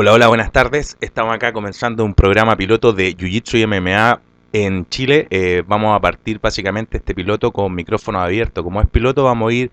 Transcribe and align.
Hola, 0.00 0.12
hola, 0.12 0.28
buenas 0.28 0.52
tardes. 0.52 0.96
Estamos 1.00 1.34
acá 1.34 1.52
comenzando 1.52 2.04
un 2.04 2.14
programa 2.14 2.54
piloto 2.54 2.92
de 2.92 3.16
Jiu-Jitsu 3.16 3.58
y 3.58 3.66
MMA 3.66 4.20
en 4.52 4.88
Chile. 4.88 5.26
Eh, 5.30 5.64
vamos 5.66 5.92
a 5.92 5.98
partir 5.98 6.38
básicamente 6.38 6.98
este 6.98 7.16
piloto 7.16 7.50
con 7.50 7.74
micrófono 7.74 8.20
abierto. 8.20 8.62
Como 8.62 8.80
es 8.80 8.88
piloto, 8.88 9.24
vamos 9.24 9.50
a 9.50 9.54
ir 9.54 9.72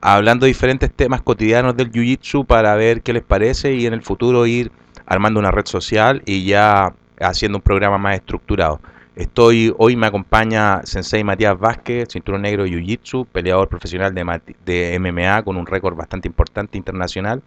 hablando 0.00 0.46
de 0.46 0.48
diferentes 0.48 0.90
temas 0.90 1.20
cotidianos 1.20 1.76
del 1.76 1.92
Jiu-Jitsu 1.92 2.46
para 2.46 2.74
ver 2.74 3.02
qué 3.02 3.12
les 3.12 3.22
parece 3.22 3.74
y 3.74 3.84
en 3.84 3.92
el 3.92 4.00
futuro 4.00 4.46
ir 4.46 4.72
armando 5.04 5.38
una 5.38 5.50
red 5.50 5.66
social 5.66 6.22
y 6.24 6.46
ya 6.46 6.94
haciendo 7.20 7.58
un 7.58 7.62
programa 7.62 7.98
más 7.98 8.14
estructurado. 8.14 8.80
Estoy, 9.14 9.74
hoy 9.76 9.94
me 9.94 10.06
acompaña 10.06 10.80
Sensei 10.84 11.22
Matías 11.22 11.58
Vázquez, 11.58 12.08
cinturón 12.10 12.40
negro 12.40 12.64
de 12.64 12.70
Jiu-Jitsu, 12.70 13.26
peleador 13.26 13.68
profesional 13.68 14.14
de, 14.14 14.40
de 14.64 14.98
MMA 14.98 15.42
con 15.42 15.58
un 15.58 15.66
récord 15.66 15.94
bastante 15.94 16.28
importante 16.28 16.78
internacional 16.78 17.42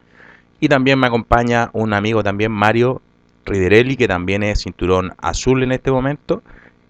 y 0.59 0.67
también 0.67 0.99
me 0.99 1.07
acompaña 1.07 1.69
un 1.73 1.93
amigo 1.93 2.23
también, 2.23 2.51
Mario 2.51 3.01
Riderelli, 3.45 3.95
que 3.95 4.07
también 4.07 4.43
es 4.43 4.61
cinturón 4.63 5.13
azul 5.17 5.63
en 5.63 5.71
este 5.71 5.91
momento. 5.91 6.41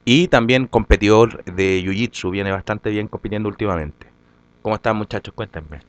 Y 0.06 0.28
también 0.28 0.66
competidor 0.66 1.44
de 1.44 1.84
Jiu-Jitsu, 1.84 2.32
viene 2.32 2.52
bastante 2.52 2.90
bien 2.90 3.08
compitiendo 3.08 3.48
últimamente. 3.48 4.08
¿Cómo 4.62 4.76
están 4.76 4.98
muchachos? 4.98 5.34
Cuéntenme. 5.36 5.82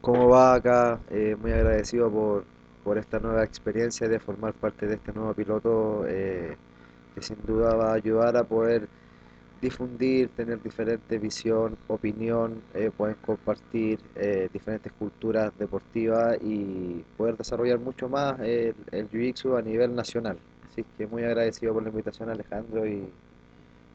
¿Cómo 0.00 0.28
va 0.28 0.54
acá? 0.54 0.98
Eh, 1.10 1.36
muy 1.40 1.52
agradecido 1.52 2.10
por, 2.10 2.44
por, 2.82 2.98
esta 2.98 3.20
nueva 3.20 3.44
experiencia 3.44 4.08
de 4.08 4.18
formar 4.18 4.54
parte 4.54 4.86
de 4.86 4.94
este 4.94 5.12
nuevo 5.12 5.34
piloto 5.34 6.04
eh, 6.08 6.56
que 7.14 7.22
sin 7.22 7.36
duda 7.46 7.74
va 7.74 7.92
a 7.92 7.94
ayudar 7.94 8.36
a 8.36 8.44
poder 8.44 8.88
difundir, 9.60 10.28
tener 10.30 10.62
diferente 10.62 11.18
visión, 11.18 11.76
opinión, 11.88 12.62
eh, 12.74 12.90
pueden 12.96 13.16
compartir 13.16 13.98
eh, 14.14 14.48
diferentes 14.52 14.92
culturas 14.92 15.52
deportivas 15.58 16.38
y 16.42 17.04
poder 17.16 17.36
desarrollar 17.36 17.78
mucho 17.78 18.08
más 18.08 18.38
el, 18.40 18.74
el 18.92 19.10
Jiu-Jitsu 19.10 19.58
a 19.58 19.62
nivel 19.62 19.94
nacional. 19.94 20.38
Así 20.70 20.84
que 20.96 21.06
muy 21.06 21.24
agradecido 21.24 21.74
por 21.74 21.82
la 21.82 21.88
invitación 21.88 22.28
a 22.28 22.32
Alejandro 22.32 22.86
y, 22.86 23.08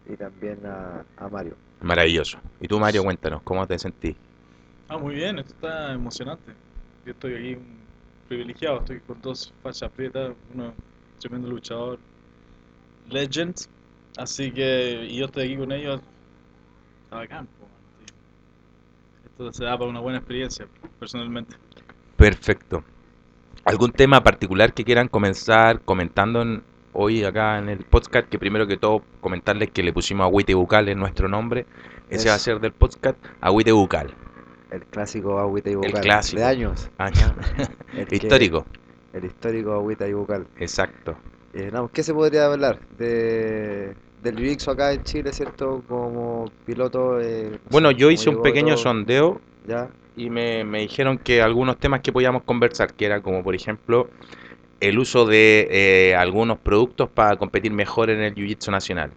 y 0.07 0.17
también 0.17 0.59
a, 0.65 1.05
a, 1.17 1.29
Mario. 1.29 1.55
Maravilloso. 1.81 2.39
Y 2.59 2.67
tú 2.67 2.79
Mario, 2.79 3.03
cuéntanos, 3.03 3.41
¿cómo 3.43 3.65
te 3.65 3.79
sentís? 3.79 4.15
Ah, 4.89 4.97
muy 4.97 5.15
bien, 5.15 5.39
esto 5.39 5.53
está 5.53 5.93
emocionante. 5.93 6.51
Yo 7.05 7.11
estoy 7.11 7.35
aquí 7.35 7.57
privilegiado, 8.27 8.79
estoy 8.79 8.99
con 8.99 9.21
dos 9.21 9.53
fachas 9.61 9.91
prietas, 9.91 10.33
uno 10.53 10.73
tremendo 11.19 11.49
luchador, 11.49 11.99
legend, 13.09 13.55
Así 14.17 14.51
que, 14.51 15.07
y 15.09 15.17
yo 15.17 15.25
estoy 15.25 15.45
aquí 15.45 15.57
con 15.57 15.71
ellos, 15.71 16.01
está 17.05 17.17
bacán. 17.17 17.47
Esto 19.25 19.51
se 19.51 19.65
da 19.65 19.77
para 19.77 19.89
una 19.89 19.99
buena 19.99 20.19
experiencia, 20.19 20.67
personalmente. 20.99 21.55
Perfecto. 22.15 22.83
¿Algún 23.65 23.91
tema 23.91 24.21
particular 24.21 24.73
que 24.73 24.83
quieran 24.83 25.07
comenzar 25.07 25.81
comentando 25.81 26.61
hoy 26.91 27.23
acá 27.23 27.57
en 27.57 27.69
el 27.69 27.79
podcast? 27.79 28.29
Que 28.29 28.37
primero 28.37 28.67
que 28.67 28.77
todo 28.77 29.03
comentarles 29.21 29.71
que 29.71 29.81
le 29.81 29.91
pusimos 29.93 30.25
Agüite 30.25 30.53
Bucal 30.53 30.89
en 30.89 30.99
nuestro 30.99 31.27
nombre. 31.27 31.65
Ese 32.09 32.29
va 32.29 32.35
a 32.35 32.39
ser 32.39 32.59
del 32.59 32.73
podcast 32.73 33.17
Agüite 33.41 33.71
Bucal. 33.71 34.13
El 34.69 34.85
clásico 34.85 35.39
Agüite 35.39 35.75
Bucal. 35.75 35.91
El 35.95 36.01
clásico. 36.01 36.39
De 36.41 36.45
años. 36.45 36.89
Años. 36.97 37.33
histórico. 38.11 38.65
El 39.13 39.25
histórico 39.25 39.73
Agüite 39.73 40.13
Bucal. 40.13 40.45
Exacto. 40.57 41.15
Eh, 41.53 41.69
no, 41.71 41.89
¿Qué 41.89 42.03
se 42.03 42.13
podría 42.13 42.47
hablar 42.47 42.79
de, 42.97 43.95
del 44.23 44.51
UX 44.51 44.67
acá 44.67 44.91
en 44.91 45.03
Chile, 45.03 45.31
cierto? 45.31 45.83
Como 45.87 46.45
piloto. 46.65 47.19
Eh, 47.21 47.59
bueno, 47.69 47.91
yo 47.91 48.09
hice 48.09 48.29
un 48.29 48.41
pequeño 48.41 48.75
sondeo 48.75 49.39
¿Ya? 49.67 49.89
y 50.15 50.29
me, 50.29 50.63
me, 50.63 50.79
dijeron 50.79 51.17
que 51.17 51.41
algunos 51.41 51.77
temas 51.77 52.01
que 52.01 52.11
podíamos 52.11 52.43
conversar, 52.43 52.93
que 52.93 53.05
era 53.05 53.21
como 53.21 53.43
por 53.43 53.53
ejemplo 53.53 54.09
el 54.83 54.99
uso 54.99 55.25
de 55.25 55.67
eh, 55.71 56.15
algunos 56.15 56.57
productos 56.57 57.09
para 57.09 57.37
competir 57.37 57.71
mejor 57.71 58.09
en 58.09 58.19
el 58.19 58.35
Jiu-Jitsu 58.35 58.69
nacional. 58.69 59.11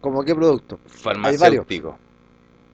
¿Cómo 0.00 0.24
qué 0.24 0.34
producto? 0.34 0.78
Farmacéutico. 0.86 1.98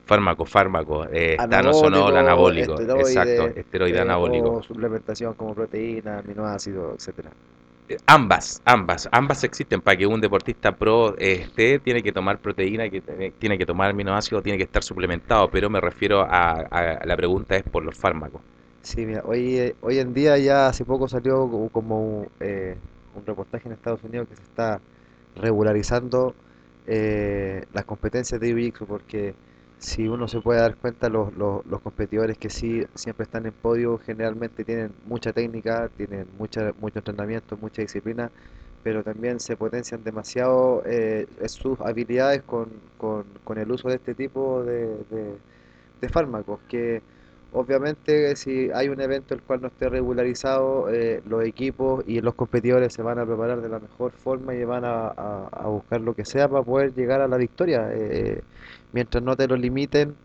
Fármaco, 0.05 0.45
fármaco, 0.45 1.05
eh, 1.11 1.35
tanosonol, 1.49 2.15
anabólico, 2.15 2.75
esteroide, 2.75 3.01
exacto, 3.01 3.59
esteroide 3.59 3.97
eh, 3.97 4.01
anabólico. 4.01 4.63
Suplementación 4.63 5.33
como 5.33 5.53
proteína, 5.53 6.19
aminoácidos, 6.19 6.95
etcétera. 6.95 7.31
Ambas, 8.05 8.61
ambas, 8.65 9.07
ambas 9.11 9.43
existen 9.43 9.81
para 9.81 9.97
que 9.97 10.05
un 10.05 10.19
deportista 10.19 10.75
pro 10.75 11.17
esté, 11.17 11.79
tiene 11.79 12.03
que 12.03 12.11
tomar 12.11 12.39
proteína, 12.39 12.89
que 12.89 13.01
tiene 13.39 13.57
que 13.57 13.65
tomar 13.65 13.91
aminoácidos, 13.91 14.43
tiene 14.43 14.57
que 14.57 14.65
estar 14.65 14.83
suplementado, 14.83 15.49
pero 15.49 15.69
me 15.69 15.79
refiero 15.79 16.21
a, 16.21 16.51
a 16.51 17.05
la 17.05 17.15
pregunta 17.15 17.55
es 17.55 17.63
por 17.63 17.83
los 17.83 17.95
fármacos. 17.95 18.41
Sí, 18.81 19.05
mira, 19.05 19.21
hoy, 19.25 19.73
hoy 19.81 19.99
en 19.99 20.13
día 20.13 20.37
ya 20.37 20.67
hace 20.67 20.85
poco 20.85 21.09
salió 21.09 21.69
como 21.73 22.25
eh, 22.39 22.77
un 23.15 23.25
reportaje 23.25 23.67
en 23.67 23.73
Estados 23.73 24.01
Unidos 24.03 24.29
que 24.29 24.35
se 24.37 24.43
está 24.43 24.79
regularizando 25.35 26.33
eh, 26.85 27.65
las 27.73 27.83
competencias 27.85 28.39
de 28.39 28.53
jiu 28.53 28.85
porque 28.87 29.35
si 29.79 30.07
uno 30.07 30.27
se 30.27 30.41
puede 30.41 30.59
dar 30.59 30.75
cuenta, 30.75 31.09
los, 31.09 31.35
los, 31.35 31.65
los, 31.65 31.81
competidores 31.81 32.37
que 32.37 32.49
sí 32.49 32.85
siempre 32.95 33.25
están 33.25 33.45
en 33.45 33.53
podio 33.53 33.99
generalmente 33.99 34.63
tienen 34.63 34.91
mucha 35.05 35.33
técnica, 35.33 35.89
tienen 35.95 36.27
mucha, 36.37 36.73
mucho 36.79 36.99
entrenamiento, 36.99 37.57
mucha 37.57 37.83
disciplina, 37.83 38.31
pero 38.83 39.03
también 39.03 39.39
se 39.39 39.55
potencian 39.55 40.03
demasiado 40.03 40.81
eh, 40.85 41.27
sus 41.47 41.79
habilidades 41.81 42.41
con, 42.43 42.69
con, 42.97 43.25
con, 43.43 43.57
el 43.57 43.71
uso 43.71 43.89
de 43.89 43.95
este 43.95 44.15
tipo 44.15 44.63
de, 44.63 44.87
de, 45.09 45.37
de, 46.01 46.09
fármacos, 46.09 46.59
que 46.67 47.01
obviamente 47.53 48.35
si 48.35 48.69
hay 48.71 48.89
un 48.89 49.01
evento 49.01 49.33
el 49.33 49.41
cual 49.41 49.61
no 49.61 49.67
esté 49.67 49.89
regularizado, 49.89 50.89
eh, 50.89 51.21
los 51.25 51.43
equipos 51.45 52.03
y 52.07 52.21
los 52.21 52.35
competidores 52.35 52.93
se 52.93 53.01
van 53.01 53.19
a 53.19 53.25
preparar 53.25 53.61
de 53.61 53.69
la 53.69 53.79
mejor 53.79 54.11
forma 54.11 54.53
y 54.55 54.63
van 54.63 54.85
a, 54.85 55.07
a, 55.07 55.67
buscar 55.67 56.01
lo 56.01 56.13
que 56.13 56.25
sea 56.25 56.47
para 56.47 56.63
poder 56.63 56.93
llegar 56.93 57.21
a 57.21 57.27
la 57.27 57.37
victoria. 57.37 57.89
Eh, 57.91 58.41
mientras 58.93 59.23
no 59.23 59.35
te 59.35 59.47
lo 59.47 59.55
limiten, 59.55 60.15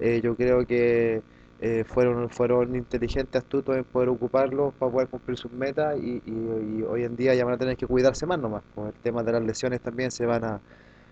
eh, 0.00 0.20
yo 0.22 0.36
creo 0.36 0.66
que 0.66 1.22
eh, 1.60 1.84
fueron, 1.84 2.28
fueron 2.28 2.76
inteligentes, 2.76 3.42
astutos 3.42 3.76
en 3.76 3.84
poder 3.84 4.10
ocuparlo 4.10 4.72
para 4.78 4.92
poder 4.92 5.08
cumplir 5.08 5.38
sus 5.38 5.52
metas 5.52 5.96
y, 5.98 6.22
y, 6.26 6.80
y, 6.80 6.82
hoy 6.82 7.04
en 7.04 7.16
día 7.16 7.34
ya 7.34 7.44
van 7.44 7.54
a 7.54 7.58
tener 7.58 7.76
que 7.76 7.86
cuidarse 7.86 8.26
más 8.26 8.38
nomás. 8.38 8.62
Con 8.74 8.88
el 8.88 8.92
tema 8.94 9.22
de 9.22 9.32
las 9.32 9.42
lesiones 9.42 9.80
también 9.80 10.10
se 10.10 10.26
van 10.26 10.44
a 10.44 10.60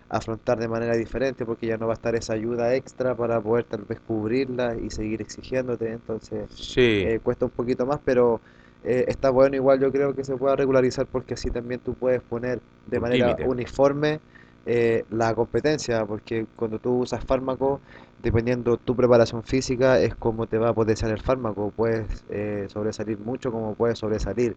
afrontar 0.09 0.59
de 0.59 0.67
manera 0.67 0.95
diferente 0.95 1.45
porque 1.45 1.67
ya 1.67 1.77
no 1.77 1.87
va 1.87 1.93
a 1.93 1.95
estar 1.95 2.15
esa 2.15 2.33
ayuda 2.33 2.73
extra 2.75 3.15
para 3.15 3.41
poder 3.41 3.65
tal 3.65 3.83
vez 3.83 3.99
cubrirla 4.01 4.75
y 4.75 4.89
seguir 4.91 5.21
exigiéndote, 5.21 5.91
entonces 5.91 6.49
sí. 6.55 6.95
eh, 6.99 7.19
cuesta 7.23 7.45
un 7.45 7.51
poquito 7.51 7.85
más, 7.85 7.99
pero 8.03 8.41
eh, 8.83 9.05
está 9.07 9.29
bueno 9.29 9.55
igual 9.55 9.79
yo 9.79 9.91
creo 9.91 10.13
que 10.15 10.23
se 10.23 10.35
pueda 10.37 10.55
regularizar 10.55 11.07
porque 11.07 11.33
así 11.33 11.49
también 11.51 11.79
tú 11.79 11.93
puedes 11.95 12.21
poner 12.21 12.61
de 12.85 12.99
Un 12.99 12.99
manera 12.99 13.37
uniforme 13.43 14.19
eh, 14.65 15.05
la 15.11 15.33
competencia, 15.35 16.05
porque 16.05 16.47
cuando 16.55 16.79
tú 16.79 16.99
usas 16.99 17.23
fármaco, 17.23 17.81
dependiendo 18.21 18.77
tu 18.77 18.95
preparación 18.95 19.43
física, 19.43 19.99
es 19.99 20.15
como 20.15 20.47
te 20.47 20.57
va 20.57 20.69
a 20.69 20.73
potenciar 20.73 21.11
el 21.11 21.21
fármaco. 21.21 21.71
Puedes 21.75 22.23
eh, 22.29 22.65
sobresalir 22.69 23.19
mucho 23.19 23.51
como 23.51 23.75
puedes 23.75 23.99
sobresalir 23.99 24.55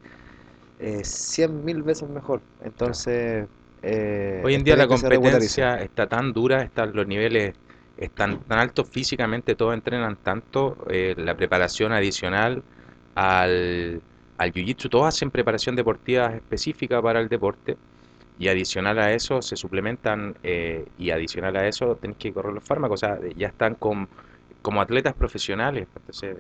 100 1.03 1.65
mil 1.65 1.83
veces 1.83 2.09
mejor. 2.09 2.41
Entonces, 2.65 3.49
eh, 3.83 4.47
Hoy 4.47 4.55
en 4.55 4.65
día 4.65 4.77
la 4.77 4.87
competencia 4.87 5.77
está 5.83 6.07
tan 6.09 6.33
dura, 6.33 6.63
están 6.63 6.93
los 6.95 7.07
niveles 7.07 7.55
están 7.97 8.39
tan 8.45 8.59
altos 8.61 8.89
físicamente, 8.89 9.57
todos 9.57 9.75
entrenan 9.75 10.17
tanto, 10.17 10.79
eh, 10.91 11.15
la 11.19 11.37
preparación 11.37 11.93
adicional 11.93 12.63
al, 13.17 14.01
al 14.37 14.53
jiu-jitsu, 14.53 14.89
todos 14.89 15.07
hacen 15.09 15.31
preparación 15.33 15.75
deportiva 15.75 16.27
específica 16.37 17.03
para 17.03 17.21
el 17.21 17.29
deporte 17.29 17.77
y 18.39 18.49
adicional 18.49 18.99
a 19.01 19.13
eso 19.13 19.43
se 19.43 19.57
suplementan 19.57 20.37
eh, 20.45 20.87
y 20.99 21.11
adicional 21.11 21.57
a 21.57 21.67
eso 21.69 21.97
tenés 21.97 22.17
que 22.19 22.33
correr 22.33 22.53
los 22.55 22.65
fármacos, 22.65 23.03
o 23.03 23.07
sea, 23.07 23.19
ya 23.37 23.49
están 23.49 23.75
con, 23.77 24.09
como 24.63 24.81
atletas 24.81 25.15
profesionales. 25.15 25.89
Entonces, 25.97 26.39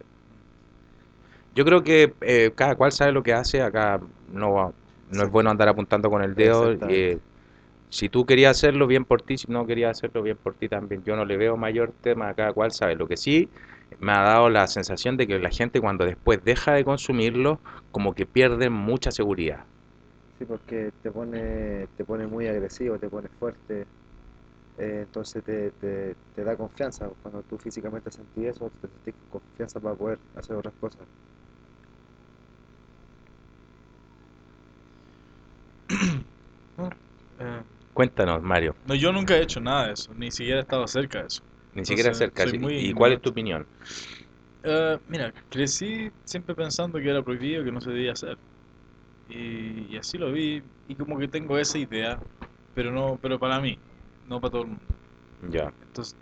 yo 1.55 1.65
creo 1.65 1.83
que 1.83 2.15
eh, 2.21 2.53
cada 2.55 2.77
cual 2.77 2.93
sabe 2.93 3.13
lo 3.13 3.23
que 3.23 3.33
hace, 3.33 3.63
acá 3.63 4.01
no, 4.29 4.53
va- 4.55 4.73
no 5.11 5.25
es 5.25 5.31
bueno 5.31 5.51
andar 5.51 5.69
apuntando 5.69 6.11
con 6.11 6.23
el 6.23 6.35
dedo. 6.35 6.73
Exactamente. 6.73 6.89
eh, 6.89 7.21
si 7.91 8.09
tú 8.09 8.27
querías 8.27 8.57
hacerlo 8.59 8.87
bien 8.87 9.05
por 9.05 9.23
ti, 9.23 9.39
si 9.39 9.51
no 9.51 9.67
querías 9.67 9.93
hacerlo 9.99 10.23
bien 10.23 10.39
por 10.43 10.55
ti 10.57 10.69
también. 10.69 11.03
Yo 11.05 11.17
no 11.17 11.25
le 11.25 11.37
veo 11.37 11.57
mayor 11.57 11.95
tema 12.03 12.29
a 12.31 12.35
cada 12.35 12.53
cual 12.53 12.73
sabe. 12.73 12.97
Lo 12.97 13.09
que 13.09 13.17
sí 13.17 13.51
me 13.99 14.13
ha 14.13 14.23
dado 14.23 14.51
la 14.51 14.67
sensación 14.69 15.17
de 15.17 15.27
que 15.27 15.39
la 15.39 15.51
gente 15.51 15.81
cuando 15.81 16.05
después 16.07 16.43
deja 16.45 16.75
de 16.75 16.85
consumirlo, 16.85 17.61
como 17.91 18.15
que 18.15 18.27
pierde 18.27 18.71
mucha 18.71 19.11
seguridad. 19.13 19.67
Sí, 20.39 20.45
porque 20.45 20.91
te 21.03 21.11
pone, 21.11 21.87
te 21.97 22.05
pone 22.05 22.27
muy 22.27 22.47
agresivo, 22.47 22.99
te 22.99 23.09
pone 23.09 23.29
fuerte, 23.39 23.83
eh, 24.79 25.03
entonces 25.05 25.43
te, 25.45 25.73
te, 25.73 26.15
te 26.35 26.45
da 26.45 26.57
confianza. 26.57 27.11
Cuando 27.23 27.43
tú 27.45 27.59
físicamente 27.59 28.11
sentís 28.11 28.47
eso, 28.49 28.71
te 28.81 28.89
sentís 28.89 29.15
con 29.29 29.41
confianza 29.41 29.81
para 29.81 29.97
poder 29.97 30.19
hacer 30.35 30.57
otras 30.57 30.75
cosas. 30.81 31.09
Cuéntanos, 37.99 38.41
Mario, 38.43 38.77
no, 38.85 38.95
yo 38.95 39.13
nunca 39.13 39.37
he 39.37 39.43
hecho 39.43 39.61
nada 39.61 39.87
de 39.89 39.93
eso, 39.95 40.13
ni 40.15 40.31
siquiera 40.31 40.59
he 40.61 40.63
estado 40.63 40.87
cerca 40.87 41.21
de 41.21 41.27
eso. 41.27 41.43
ni 41.75 41.85
siquiera 41.87 42.13
Entonces, 42.13 42.31
soy 42.35 42.53
¿Y 42.77 42.93
cuál 42.95 43.13
es 43.13 43.23
tu 43.23 43.31
opinión? 43.31 43.67
Eh, 44.63 44.99
mira, 45.07 45.33
crecí 45.49 46.11
siempre 46.25 46.55
pensando 46.55 46.99
que 46.99 47.09
era 47.11 47.23
prohibido, 47.23 47.65
que 47.65 47.73
no 47.73 47.81
se 47.81 47.91
debía 47.91 48.13
hacer. 48.13 48.39
Y, 49.29 49.95
y 49.95 49.99
así 49.99 50.19
lo 50.19 50.33
vi, 50.33 50.63
y 50.89 50.97
como 50.97 51.19
que 51.19 51.29
tengo 51.29 51.59
esa 51.59 51.79
idea, 51.79 52.21
pero 52.75 52.93
no, 52.93 53.19
pero 53.21 53.39
para 53.41 53.61
mí, 53.61 53.81
no 54.25 54.41
para 54.41 54.53
todo 54.53 54.63
el 54.63 54.69
mundo. 54.71 54.87
Ya. 55.53 55.73
Entonces, 55.81 56.17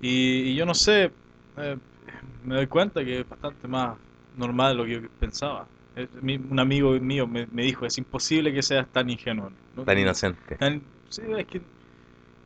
y, 0.00 0.52
y 0.52 0.56
yo 0.56 0.66
no 0.66 0.74
sé, 0.74 1.14
eh, 1.56 1.78
me 2.42 2.56
doy 2.56 2.66
cuenta 2.68 3.04
que 3.04 3.20
es 3.20 3.28
bastante 3.28 3.68
más 3.68 3.98
normal 4.32 4.72
de 4.76 4.78
lo 4.78 4.86
que 4.86 4.94
yo 5.08 5.08
pensaba. 5.18 5.70
Un 6.22 6.58
amigo 6.58 6.92
mío 7.00 7.26
me, 7.26 7.46
me 7.50 7.62
dijo, 7.62 7.86
es 7.86 7.98
imposible 7.98 8.52
que 8.52 8.62
seas 8.62 8.86
tan 8.92 9.10
ingenuo. 9.10 9.50
¿no? 9.76 9.84
Tan 9.84 9.98
inocente. 9.98 10.56
Tan- 10.56 10.82
sí, 11.08 11.22
es 11.36 11.46
que, 11.46 11.60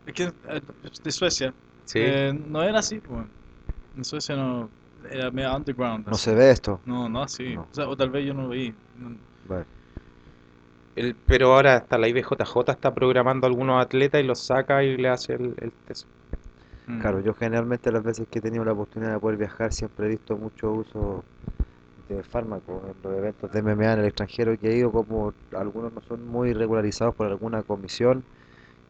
es 0.07 0.15
que 0.15 0.25
eh, 0.25 0.61
de 1.05 1.13
Suecia 1.13 1.53
Sí. 1.85 1.99
eh, 2.01 2.33
no 2.49 2.63
era 2.63 2.79
así, 2.79 2.99
pues. 2.99 3.27
En 3.97 4.05
Suecia 4.05 4.37
no, 4.37 4.71
era 5.11 5.31
medio 5.31 5.55
underground. 5.55 6.07
No 6.07 6.13
así. 6.13 6.25
se 6.25 6.35
ve 6.35 6.51
esto. 6.51 6.81
No, 6.87 7.09
no 7.09 7.23
así. 7.23 7.55
No. 7.55 7.63
O, 7.63 7.75
sea, 7.75 7.89
o 7.89 7.97
tal 7.97 8.11
vez 8.11 8.27
yo 8.27 8.35
no 8.35 8.43
lo 8.43 8.49
vi. 8.51 8.73
No- 8.99 9.17
Bueno, 9.49 9.65
El- 10.95 11.15
pero 11.27 11.55
ahora 11.55 11.77
hasta 11.77 11.99
la 11.99 12.09
IBJJ 12.09 12.73
está 12.73 12.95
programando 12.95 13.47
a 13.47 13.51
algunos 13.51 13.83
atletas 13.83 14.21
y 14.23 14.25
los 14.25 14.45
saca 14.45 14.83
y 14.83 14.97
le 14.97 15.09
hace 15.09 15.35
el, 15.35 15.55
el 15.61 15.73
test. 15.87 16.07
mm. 16.89 17.01
Claro, 17.01 17.21
yo 17.21 17.35
generalmente 17.35 17.91
las 17.93 18.03
veces 18.03 18.27
que 18.31 18.39
he 18.39 18.43
tenido 18.43 18.65
la 18.65 18.73
oportunidad 18.73 19.13
de 19.15 19.19
poder 19.21 19.39
viajar 19.39 19.73
siempre 19.73 20.07
he 20.07 20.11
visto 20.11 20.37
mucho 20.37 20.71
uso 20.73 21.25
de 22.09 22.23
fármacos 22.25 22.85
en 22.91 23.03
los 23.03 23.17
eventos 23.19 23.51
de 23.53 23.61
MMA 23.61 23.93
en 23.95 24.01
el 24.01 24.07
extranjero 24.07 24.59
que 24.59 24.69
he 24.71 24.77
ido 24.77 24.93
como 24.93 25.35
algunos 25.57 25.93
no 25.93 26.01
son 26.03 26.27
muy 26.27 26.53
regularizados 26.55 27.15
por 27.15 27.27
alguna 27.29 27.63
comisión 27.63 28.25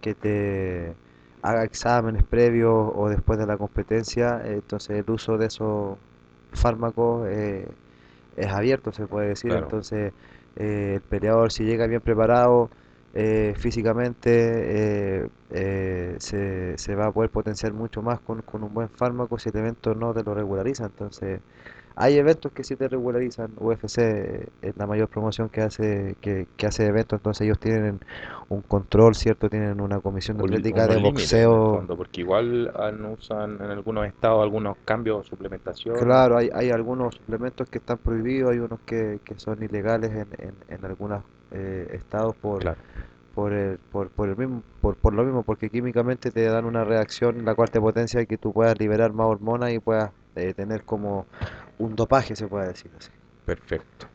que 0.00 0.14
te 0.14 0.98
haga 1.42 1.64
exámenes 1.64 2.24
previos 2.24 2.92
o 2.94 3.08
después 3.08 3.38
de 3.38 3.46
la 3.46 3.58
competencia, 3.58 4.42
entonces 4.44 4.98
el 4.98 5.10
uso 5.10 5.38
de 5.38 5.46
esos 5.46 5.98
fármacos 6.52 7.28
eh, 7.30 7.76
es 8.36 8.46
abierto, 8.48 8.92
se 8.92 9.06
puede 9.06 9.28
decir, 9.28 9.52
Claro. 9.52 9.56
entonces 9.56 10.14
eh, 10.56 10.94
el 10.96 11.02
peleador 11.02 11.52
si 11.52 11.64
llega 11.64 11.86
bien 11.86 12.00
preparado 12.00 12.70
eh, 13.14 13.54
físicamente 13.58 15.28
eh, 15.50 16.16
se, 16.18 16.78
se 16.78 16.94
va 16.94 17.06
a 17.06 17.12
poder 17.12 17.30
potenciar 17.30 17.72
mucho 17.74 18.02
más 18.02 18.20
con, 18.20 18.42
con 18.42 18.62
un 18.64 18.72
buen 18.74 18.88
fármaco 18.90 19.38
si 19.38 19.50
el 19.50 19.56
evento 19.58 19.94
no 19.94 20.14
te 20.14 20.22
lo 20.22 20.34
regulariza. 20.34 20.86
Entonces, 20.86 21.42
hay 21.96 22.16
eventos 22.16 22.52
que 22.52 22.64
sí 22.64 22.76
te 22.76 22.88
regularizan. 22.88 23.52
UFC 23.58 23.98
es 24.62 24.76
la 24.76 24.86
mayor 24.86 25.08
promoción 25.08 25.48
que 25.48 25.60
hace 25.62 26.16
que, 26.20 26.46
que 26.56 26.66
hace 26.66 26.86
eventos, 26.86 27.18
entonces 27.18 27.44
ellos 27.44 27.58
tienen 27.58 28.00
un 28.48 28.62
control, 28.62 29.14
¿cierto? 29.14 29.48
Tienen 29.48 29.80
una 29.80 30.00
comisión 30.00 30.36
de 30.38 30.44
atlética 30.44 30.86
de 30.86 30.98
boxeo. 30.98 31.76
fondo, 31.76 31.96
porque 31.96 32.20
igual 32.20 32.72
usan 33.18 33.58
en 33.60 33.70
algunos 33.70 34.06
estados 34.06 34.42
algunos 34.42 34.76
cambios, 34.84 35.26
suplementación. 35.26 35.96
Claro, 35.98 36.36
hay, 36.36 36.50
hay 36.52 36.70
algunos 36.70 37.14
suplementos 37.14 37.68
que 37.68 37.78
están 37.78 37.98
prohibidos, 37.98 38.52
hay 38.52 38.58
unos 38.58 38.80
que, 38.80 39.20
que 39.24 39.38
son 39.38 39.62
ilegales 39.62 40.10
en, 40.10 40.28
en, 40.38 40.54
en 40.68 40.84
algunos 40.84 41.22
eh, 41.50 41.88
estados 41.92 42.34
por, 42.36 42.60
Claro. 42.60 42.78
Por 43.34 43.52
el, 43.52 43.78
por, 43.78 44.10
por 44.10 44.28
el 44.28 44.36
mismo, 44.36 44.62
por, 44.80 44.96
por 44.96 45.14
lo 45.14 45.24
mismo, 45.24 45.42
porque 45.42 45.70
químicamente 45.70 46.30
te 46.30 46.44
dan 46.44 46.64
una 46.64 46.84
reacción, 46.84 47.44
la 47.44 47.54
cual 47.54 47.70
te 47.70 47.80
potencia 47.80 48.24
que 48.26 48.38
tú 48.38 48.52
puedas 48.52 48.78
liberar 48.78 49.12
más 49.12 49.26
hormonas 49.26 49.72
y 49.72 49.78
puedas 49.78 50.12
eh, 50.36 50.54
tener 50.54 50.84
como 50.84 51.26
un 51.78 51.96
dopaje, 51.96 52.36
se 52.36 52.46
puede 52.46 52.68
decir 52.68 52.90
así. 52.98 53.10
Perfecto. 53.44 54.06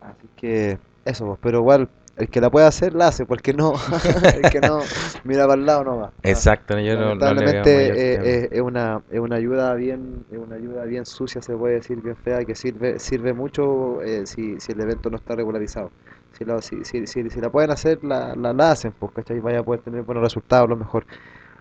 Así 0.00 0.28
que 0.36 0.78
eso, 1.04 1.26
pues, 1.26 1.38
pero 1.42 1.58
igual 1.58 1.88
el 2.16 2.28
que 2.28 2.40
la 2.40 2.50
pueda 2.50 2.68
hacer 2.68 2.94
la 2.94 3.08
hace, 3.08 3.26
porque 3.26 3.52
no, 3.52 3.74
el 4.34 4.48
que 4.48 4.60
no 4.60 4.88
mira 5.24 5.46
para 5.46 5.60
el 5.60 5.66
lado 5.66 5.84
no 5.84 5.96
va. 5.98 6.12
Exacto, 6.22 6.78
yo 6.80 6.96
no, 6.96 7.14
no 7.14 7.34
le 7.34 7.42
veo 7.42 7.80
eh, 7.80 8.18
eh, 8.22 8.48
es 8.52 8.60
una, 8.60 9.02
es 9.10 9.20
una 9.20 9.36
ayuda 9.36 9.74
bien, 9.74 10.24
es 10.30 10.38
una 10.38 10.56
ayuda 10.56 10.84
bien 10.84 11.04
sucia, 11.06 11.42
se 11.42 11.56
puede 11.56 11.74
decir, 11.76 12.00
bien 12.00 12.16
fea, 12.16 12.44
que 12.44 12.54
sirve, 12.54 12.98
sirve 12.98 13.32
mucho 13.32 14.02
eh, 14.02 14.26
si, 14.26 14.58
si 14.60 14.72
el 14.72 14.80
evento 14.80 15.10
no 15.10 15.16
está 15.16 15.34
regularizado. 15.36 15.92
Si, 16.32 16.44
la- 16.44 16.60
si, 16.62 16.84
si, 16.84 17.06
si, 17.06 17.28
si 17.30 17.40
la 17.40 17.50
pueden 17.50 17.70
hacer, 17.70 17.98
la, 18.02 18.34
la, 18.36 18.52
la 18.52 18.70
hacen, 18.72 18.92
pues, 18.98 19.12
¿cachai? 19.12 19.40
Vaya 19.40 19.60
a 19.60 19.62
poder 19.64 19.82
tener 19.82 20.02
buenos 20.02 20.22
resultados, 20.24 20.68
lo 20.68 20.76
mejor. 20.76 21.06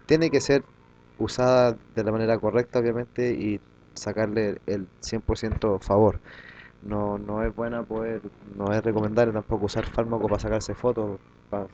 Tiene 0.05 0.29
que 0.31 0.41
ser 0.41 0.65
usada 1.17 1.77
de 1.95 2.03
la 2.03 2.11
manera 2.11 2.37
correcta, 2.39 2.79
obviamente, 2.79 3.33
y 3.33 3.61
sacarle 3.95 4.57
el 4.65 4.89
100% 5.01 5.79
favor. 5.79 6.21
No, 6.83 7.17
no 7.17 7.43
es 7.43 7.53
buena 7.55 7.83
poder, 7.83 8.21
no 8.55 8.73
es 8.73 8.83
recomendable 8.83 9.33
tampoco 9.33 9.65
usar 9.65 9.85
fármaco 9.85 10.27
para 10.29 10.39
sacarse 10.39 10.75
fotos 10.75 11.19
pa- 11.49 11.67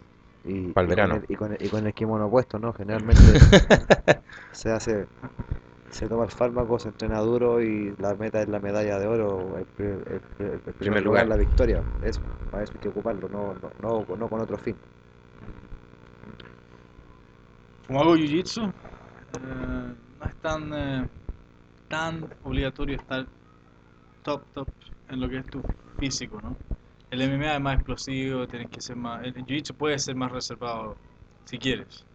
y, 0.44 0.76
y 0.86 0.94
con 0.94 1.12
verano. 1.12 1.16
el, 1.16 1.26
y, 1.28 1.36
con 1.36 1.52
el, 1.54 1.58
y 1.66 1.70
con 1.70 1.86
el 1.88 1.94
kimono 1.94 2.30
puesto, 2.30 2.60
¿no? 2.60 2.74
Generalmente 2.74 3.40
se 4.52 4.72
hace, 4.72 5.08
se 5.90 6.08
toma 6.10 6.26
el 6.26 6.32
fármaco, 6.32 6.80
se 6.80 6.90
entrena 6.90 7.20
duro 7.22 7.62
y 7.62 7.96
la 7.98 8.16
meta 8.16 8.42
es 8.42 8.50
la 8.50 8.60
medalla 8.60 9.00
de 9.00 9.08
oro, 9.08 9.58
el, 9.58 9.68
el 9.78 10.22
pri- 10.38 10.62
el 10.66 10.74
primer 10.76 11.04
lugar, 11.04 11.26
lugar. 11.26 11.28
la 11.28 11.38
victoria. 11.38 11.84
Eso, 12.02 12.22
para 12.50 12.64
eso 12.64 12.74
hay 12.76 12.80
que 12.82 12.90
ocuparlo, 12.90 13.30
no, 13.30 13.56
no, 13.62 13.72
no, 13.82 14.06
no 14.18 14.30
con 14.30 14.42
otro 14.42 14.58
fin. 14.58 14.78
Como 17.86 18.00
hago 18.02 18.16
jiu-jitsu, 18.16 18.64
eh, 19.34 19.96
no 20.20 20.26
es 20.26 20.36
tan, 20.42 20.74
eh, 20.74 21.10
tan 21.90 22.30
obligatorio 22.44 22.96
estar 22.98 23.28
top, 24.21 24.48
top 24.54 24.69
en 25.07 25.19
lo 25.21 25.30
que 25.30 25.38
es 25.39 25.50
tu 25.50 25.66
físico, 26.00 26.42
¿no? 26.42 26.60
El 27.10 27.21
MMA 27.21 27.56
es 27.56 27.62
más 27.62 27.75
explosivo, 27.75 28.48
tienes 28.48 28.69
que 28.69 28.81
ser 28.81 28.95
más... 28.95 29.24
El 29.25 29.33
jiu-jitsu 29.36 29.75
puede 29.77 30.00
ser 30.00 30.16
más 30.16 30.31
reservado 30.31 31.00
si 31.45 31.57
quieres. 31.60 32.07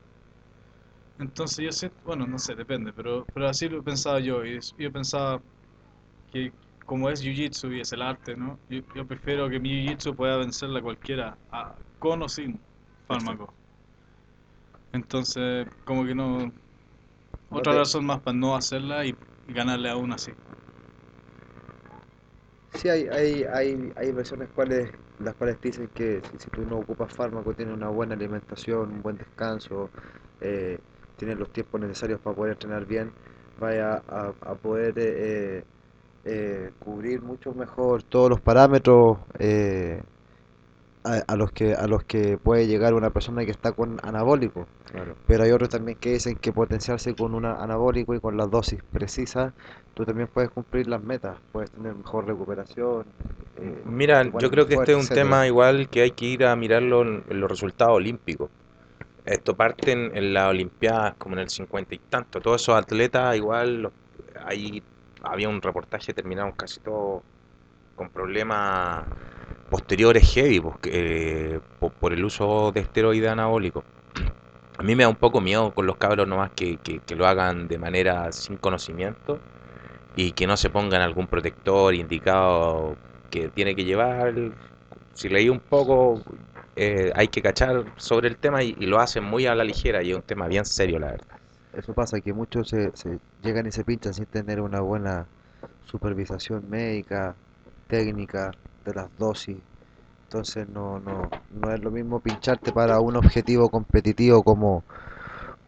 Entonces 1.19 1.65
yo 1.65 1.73
siento, 1.73 1.97
bueno, 2.03 2.27
no 2.27 2.39
sé, 2.39 2.55
depende, 2.57 2.93
pero, 2.93 3.29
pero 3.33 3.49
así 3.49 3.69
lo 3.69 3.83
pensaba 3.85 4.19
yo. 4.21 4.45
Y 4.45 4.59
yo 4.79 4.93
pensaba 4.93 5.43
que 6.31 6.55
como 6.87 7.11
es 7.11 7.23
jiu-jitsu 7.25 7.77
y 7.77 7.81
es 7.81 7.93
el 7.93 8.03
arte, 8.03 8.37
¿no? 8.37 8.61
Yo, 8.69 8.81
yo 8.95 9.07
prefiero 9.09 9.51
que 9.51 9.61
mi 9.61 9.71
jiu-jitsu 9.87 10.17
pueda 10.17 10.39
vencerla 10.39 10.81
a 10.81 10.83
cualquiera, 10.83 11.39
a- 11.51 11.79
con 11.99 12.23
o 12.23 12.29
sin 12.29 12.65
fármaco. 13.09 13.57
Entonces, 14.93 15.69
como 15.85 16.05
que 16.07 16.15
no... 16.15 16.53
Otra 17.51 17.75
razón 17.75 18.07
más 18.07 18.21
para 18.23 18.37
no 18.37 18.57
hacerla 18.57 19.07
y, 19.07 19.19
y 19.47 19.53
ganarle 19.55 19.91
aún 19.91 20.13
así. 20.13 20.33
Sí, 22.75 22.89
hay, 22.89 23.07
hay, 23.07 23.45
hay, 23.45 23.93
hay 23.97 24.13
versiones 24.13 24.49
cuales, 24.51 24.91
las 25.21 25.35
cuales 25.37 25.61
dicen 25.61 25.89
que 25.95 26.21
si, 26.31 26.39
si 26.39 26.51
tú 26.51 26.67
no 26.67 26.79
ocupas 26.79 27.13
fármaco, 27.13 27.55
tienes 27.55 27.75
una 27.75 27.89
buena 27.89 28.15
alimentación, 28.15 28.91
un 28.91 29.03
buen 29.03 29.17
descanso, 29.17 29.91
eh, 30.41 30.79
tienes 31.17 31.39
los 31.39 31.51
tiempos 31.53 31.81
necesarios 31.81 32.21
para 32.21 32.35
poder 32.37 32.53
entrenar 32.55 32.85
bien, 32.87 33.13
vaya 33.61 34.03
a, 34.09 34.33
a 34.41 34.55
poder 34.57 34.95
eh, 34.97 35.65
eh, 36.25 36.73
cubrir 36.81 37.23
mucho 37.23 37.55
mejor 37.55 38.03
todos 38.03 38.31
los 38.31 38.41
parámetros 38.41 39.19
eh, 39.39 40.03
a, 41.05 41.23
a 41.27 41.37
los 41.37 41.53
que 41.53 41.75
a 41.75 41.87
los 41.87 42.05
que 42.05 42.39
puede 42.39 42.67
llegar 42.67 42.95
una 42.95 43.11
persona 43.11 43.45
que 43.45 43.51
está 43.51 43.73
con 43.73 43.99
anabólico. 44.03 44.67
Claro. 44.91 45.15
Pero 45.27 45.45
hay 45.45 45.51
otros 45.53 45.71
también 45.71 45.99
que 45.99 46.13
dicen 46.13 46.37
que 46.37 46.53
potenciarse 46.53 47.15
con 47.15 47.35
un 47.35 47.45
anabólico 47.47 48.15
y 48.15 48.21
con 48.21 48.37
las 48.37 48.51
dosis 48.51 48.83
precisas, 48.93 49.53
tú 49.95 50.05
también 50.05 50.29
puedes 50.33 50.51
cumplir 50.51 50.87
las 50.89 51.03
metas, 51.03 51.39
puedes 51.53 51.71
tener 51.71 51.95
mejor 51.95 52.27
recuperación. 52.27 53.07
eh, 53.57 53.83
Mira, 53.85 54.23
yo 54.39 54.51
creo 54.51 54.67
que 54.67 54.75
fuerte, 54.75 54.93
este 54.93 54.93
es 54.93 54.97
un 54.99 55.03
etcétera. 55.03 55.25
tema 55.25 55.47
igual 55.47 55.89
que 55.89 56.03
hay 56.03 56.11
que 56.13 56.27
ir 56.27 56.45
a 56.45 56.57
mirarlo 56.57 57.03
en, 57.03 57.25
los 57.41 57.51
resultados 57.51 57.95
olímpicos. 57.97 58.51
Esto 59.25 59.57
parte 59.57 59.93
en, 59.93 60.17
en 60.17 60.35
las 60.35 60.51
Olimpiadas 60.51 61.15
como 61.19 61.35
en 61.37 61.41
el 61.43 61.49
50 61.51 61.95
y 61.95 61.99
tanto. 61.99 62.41
Todos 62.41 62.63
esos 62.63 62.77
atletas 62.77 63.37
igual, 63.37 63.83
los- 63.83 63.93
ahí 64.45 64.83
había 65.23 65.49
un 65.49 65.63
reportaje 65.63 66.13
terminaron 66.13 66.53
casi 66.53 66.81
todos 66.81 67.23
con 67.95 68.11
problemas 68.11 69.07
posteriores 69.75 70.33
heavy 70.33 70.61
pues, 70.61 70.77
eh, 70.85 71.59
por, 71.99 72.13
el 72.13 72.25
uso 72.25 72.71
de 72.71 72.79
esteroides 72.79 73.29
anabólicos. 73.29 73.83
A 74.79 74.85
mí 74.85 74.95
me 74.95 75.03
da 75.03 75.09
un 75.09 75.17
poco 75.17 75.41
miedo 75.41 75.75
con 75.75 75.85
los 75.85 75.97
cabros 75.97 76.29
nomás 76.29 76.53
que, 76.53 76.77
que, 76.77 77.01
que 77.01 77.17
lo 77.17 77.27
hagan 77.27 77.67
de 77.67 77.77
manera 77.77 78.31
sin 78.31 78.57
conocimiento 78.57 79.41
y 80.15 80.31
que 80.31 80.47
no 80.47 80.57
se 80.57 80.71
pongan 80.71 81.03
algún 81.03 81.27
protector 81.27 81.93
indicado 81.93 82.95
que 83.31 83.49
tiene 83.49 83.75
que 83.75 83.85
llevar. 83.85 84.33
Si 85.13 85.29
leí 85.29 85.49
un 85.49 85.59
poco, 85.59 86.23
eh, 86.77 87.11
hay 87.17 87.27
que 87.27 87.43
cachar 87.43 87.85
sobre 87.97 88.29
el 88.29 88.37
tema 88.37 88.63
y, 88.63 88.77
y 88.79 88.87
lo 88.87 89.01
hacen 89.01 89.25
muy 89.25 89.47
a 89.47 89.57
la 89.57 89.65
ligera 89.65 90.05
y 90.05 90.13
es 90.13 90.17
un 90.17 90.23
tema 90.23 90.47
bien 90.47 90.65
serio, 90.65 91.01
la 91.01 91.09
verdad. 91.09 91.37
Eso 91.73 91.93
pasa, 91.95 92.21
que 92.21 92.33
muchos 92.33 92.69
se, 92.69 92.93
se 92.95 93.19
llegan 93.43 93.67
y 93.67 93.73
se 93.73 93.85
pinchan 93.85 94.15
sin 94.15 94.27
tener 94.27 94.61
una 94.61 94.79
buena 94.79 95.27
supervisación 95.85 96.71
médica, 96.71 97.35
técnica 97.89 98.53
de 98.85 98.95
las 98.95 99.09
dosis. 99.19 99.57
Entonces 100.25 100.69
no, 100.69 100.99
no, 101.01 101.31
no 101.61 101.73
es 101.73 101.83
lo 101.83 101.91
mismo 101.91 102.21
pincharte 102.21 102.73
para 102.73 103.01
un 103.01 103.17
objetivo 103.17 103.69
competitivo 103.69 104.43
como 104.43 104.83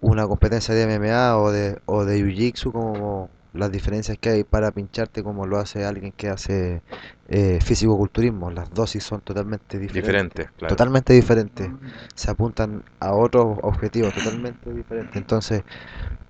una 0.00 0.26
competencia 0.26 0.74
de 0.74 0.84
MMA 0.84 1.38
o 1.38 1.50
de, 1.50 1.80
o 1.86 2.04
de 2.04 2.18
Jiu-Jitsu, 2.20 2.72
como 2.72 3.28
las 3.52 3.72
diferencias 3.72 4.18
que 4.18 4.28
hay 4.30 4.44
para 4.44 4.70
pincharte 4.70 5.22
como 5.22 5.46
lo 5.46 5.58
hace 5.58 5.84
alguien 5.84 6.12
que 6.12 6.28
hace 6.28 6.82
eh, 7.28 7.58
físico-culturismo. 7.62 8.50
Las 8.50 8.72
dosis 8.72 9.02
son 9.02 9.20
totalmente 9.20 9.78
diferentes. 9.78 10.50
Claro. 10.52 10.74
Totalmente 10.74 11.12
diferentes. 11.12 11.70
Se 12.14 12.30
apuntan 12.30 12.82
a 13.00 13.12
otros 13.14 13.58
objetivos 13.62 14.12
totalmente 14.14 14.72
diferentes. 14.72 15.16
Entonces, 15.16 15.62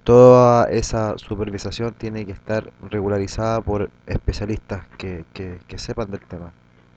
toda 0.04 0.70
esa 0.70 1.18
supervisación 1.18 1.94
tiene 1.94 2.24
que 2.24 2.32
estar 2.32 2.72
regularizada 2.88 3.60
por 3.60 3.90
especialistas 4.06 4.86
que, 4.96 5.24
que, 5.32 5.58
que 5.66 5.78
sepan 5.78 6.10
del 6.10 6.20
tema. 6.20 6.52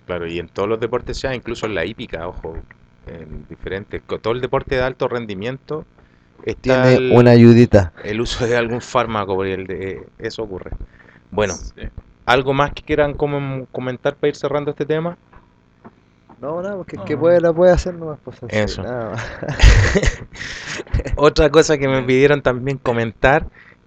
Claro, 0.10 0.26
y 0.26 0.40
en 0.40 0.48
todos 0.50 0.68
los 0.68 0.80
deportes 0.80 1.18
sea, 1.20 1.36
incluso 1.36 1.68
en 1.68 1.76
la 1.76 1.86
hípica, 1.86 2.28
ojo, 2.28 2.58
en 3.06 3.46
diferentes, 3.48 4.02
todo 4.24 4.34
el 4.34 4.42
deporte 4.42 4.74
de 4.74 4.82
alto 4.82 5.08
rendimiento 5.08 5.86
está 6.44 6.82
Tiene 6.82 6.96
el, 6.96 7.12
una 7.12 7.30
ayudita. 7.30 7.94
el 8.04 8.20
uso 8.20 8.48
de 8.48 8.58
algún 8.58 8.82
fármaco, 8.82 9.36
porque 9.36 9.54
el 9.54 9.68
de, 9.68 10.08
eso 10.18 10.42
ocurre. 10.42 10.72
Bueno, 11.30 11.54
Sí. 11.54 11.90
¿algo 12.26 12.54
más 12.56 12.72
que 12.72 12.82
quieran 12.82 13.14
comentar 13.14 14.16
para 14.16 14.30
ir 14.30 14.36
cerrando 14.36 14.72
este 14.72 14.88
tema? 14.88 15.16
No, 16.42 16.60
no, 16.64 16.78
porque 16.78 16.96
el 16.96 17.04
que 17.04 17.16
puede 17.16 17.40
la 17.40 17.54
puede 17.54 17.72
hacer 17.72 17.94
nomás, 17.94 18.18
pues 18.24 18.42
así, 18.42 18.58
Eso. 18.58 18.82
nada 18.82 19.12
más. 19.12 19.28
Otra 21.18 21.52
cosa 21.52 21.78
que 21.78 21.88
me 21.88 22.02
pidieron 22.02 22.42
también 22.42 22.80
comentar 22.80 23.46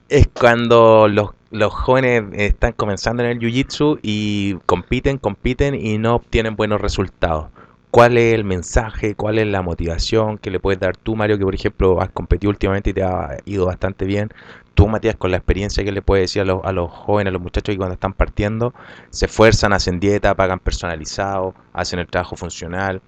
es 0.09 0.29
cuando 0.29 1.09
los, 1.09 1.31
los 1.53 1.73
jóvenes 1.73 2.25
están 2.33 2.73
comenzando 2.73 3.23
en 3.23 3.31
el 3.31 3.39
Jiu-Jitsu 3.39 4.01
y 4.03 4.55
compiten, 4.67 5.19
compiten 5.19 5.75
y 5.75 5.99
no 5.99 6.17
obtienen 6.17 6.57
buenos 6.57 6.81
resultados. 6.81 7.51
¿Cuál 7.91 8.17
es 8.17 8.33
el 8.33 8.43
mensaje? 8.45 9.15
¿Cuál 9.15 9.39
es 9.39 9.47
la 9.47 9.61
motivación 9.61 10.39
que 10.39 10.51
le 10.51 10.59
puedes 10.59 10.81
dar 10.81 10.97
tú, 10.97 11.15
Mario, 11.15 11.37
que 11.37 11.45
por 11.45 11.55
ejemplo 11.55 12.01
has 12.01 12.09
competido 12.09 12.49
últimamente 12.49 12.89
y 12.91 12.95
te 12.95 13.03
ha 13.03 13.37
ido 13.45 13.67
bastante 13.67 14.07
bien? 14.07 14.31
Tú, 14.73 14.89
Matías, 14.89 15.17
con 15.17 15.31
la 15.31 15.37
experiencia 15.37 15.85
que 15.85 15.93
le 15.93 16.01
puedes 16.01 16.23
decir 16.25 16.41
a 16.41 16.47
los, 16.47 16.65
a 16.65 16.73
los 16.73 16.91
jóvenes, 16.91 17.29
a 17.29 17.33
los 17.33 17.43
muchachos 17.43 17.75
que 17.75 17.77
cuando 17.77 17.93
están 17.93 18.15
partiendo 18.15 18.73
se 19.11 19.27
esfuerzan, 19.27 19.75
hacen 19.75 20.01
dieta, 20.01 20.35
pagan 20.35 20.59
personalizado, 20.59 21.55
hacen 21.75 21.99
el 21.99 22.07
trabajo 22.07 22.35
funcional, 22.35 23.03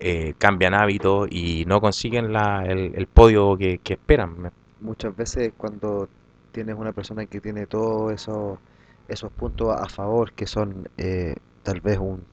eh, 0.00 0.32
cambian 0.38 0.72
hábitos 0.72 1.28
y 1.30 1.64
no 1.66 1.82
consiguen 1.82 2.32
la, 2.32 2.64
el, 2.64 2.92
el 2.94 3.06
podio 3.06 3.58
que, 3.58 3.78
esperan. 3.84 4.50
Muchas 4.80 5.14
veces 5.14 5.52
cuando 5.58 6.08
tienes 6.52 6.76
una 6.76 6.92
persona 6.92 7.26
que 7.26 7.40
tiene 7.40 7.66
todos 7.66 8.12
esos, 8.12 8.58
esos 9.08 9.32
puntos 9.32 9.76
a 9.76 9.88
favor, 9.88 10.32
que 10.34 10.46
son 10.46 10.88
eh, 10.98 11.36
tal 11.62 11.80
vez 11.80 11.98
un 11.98 12.26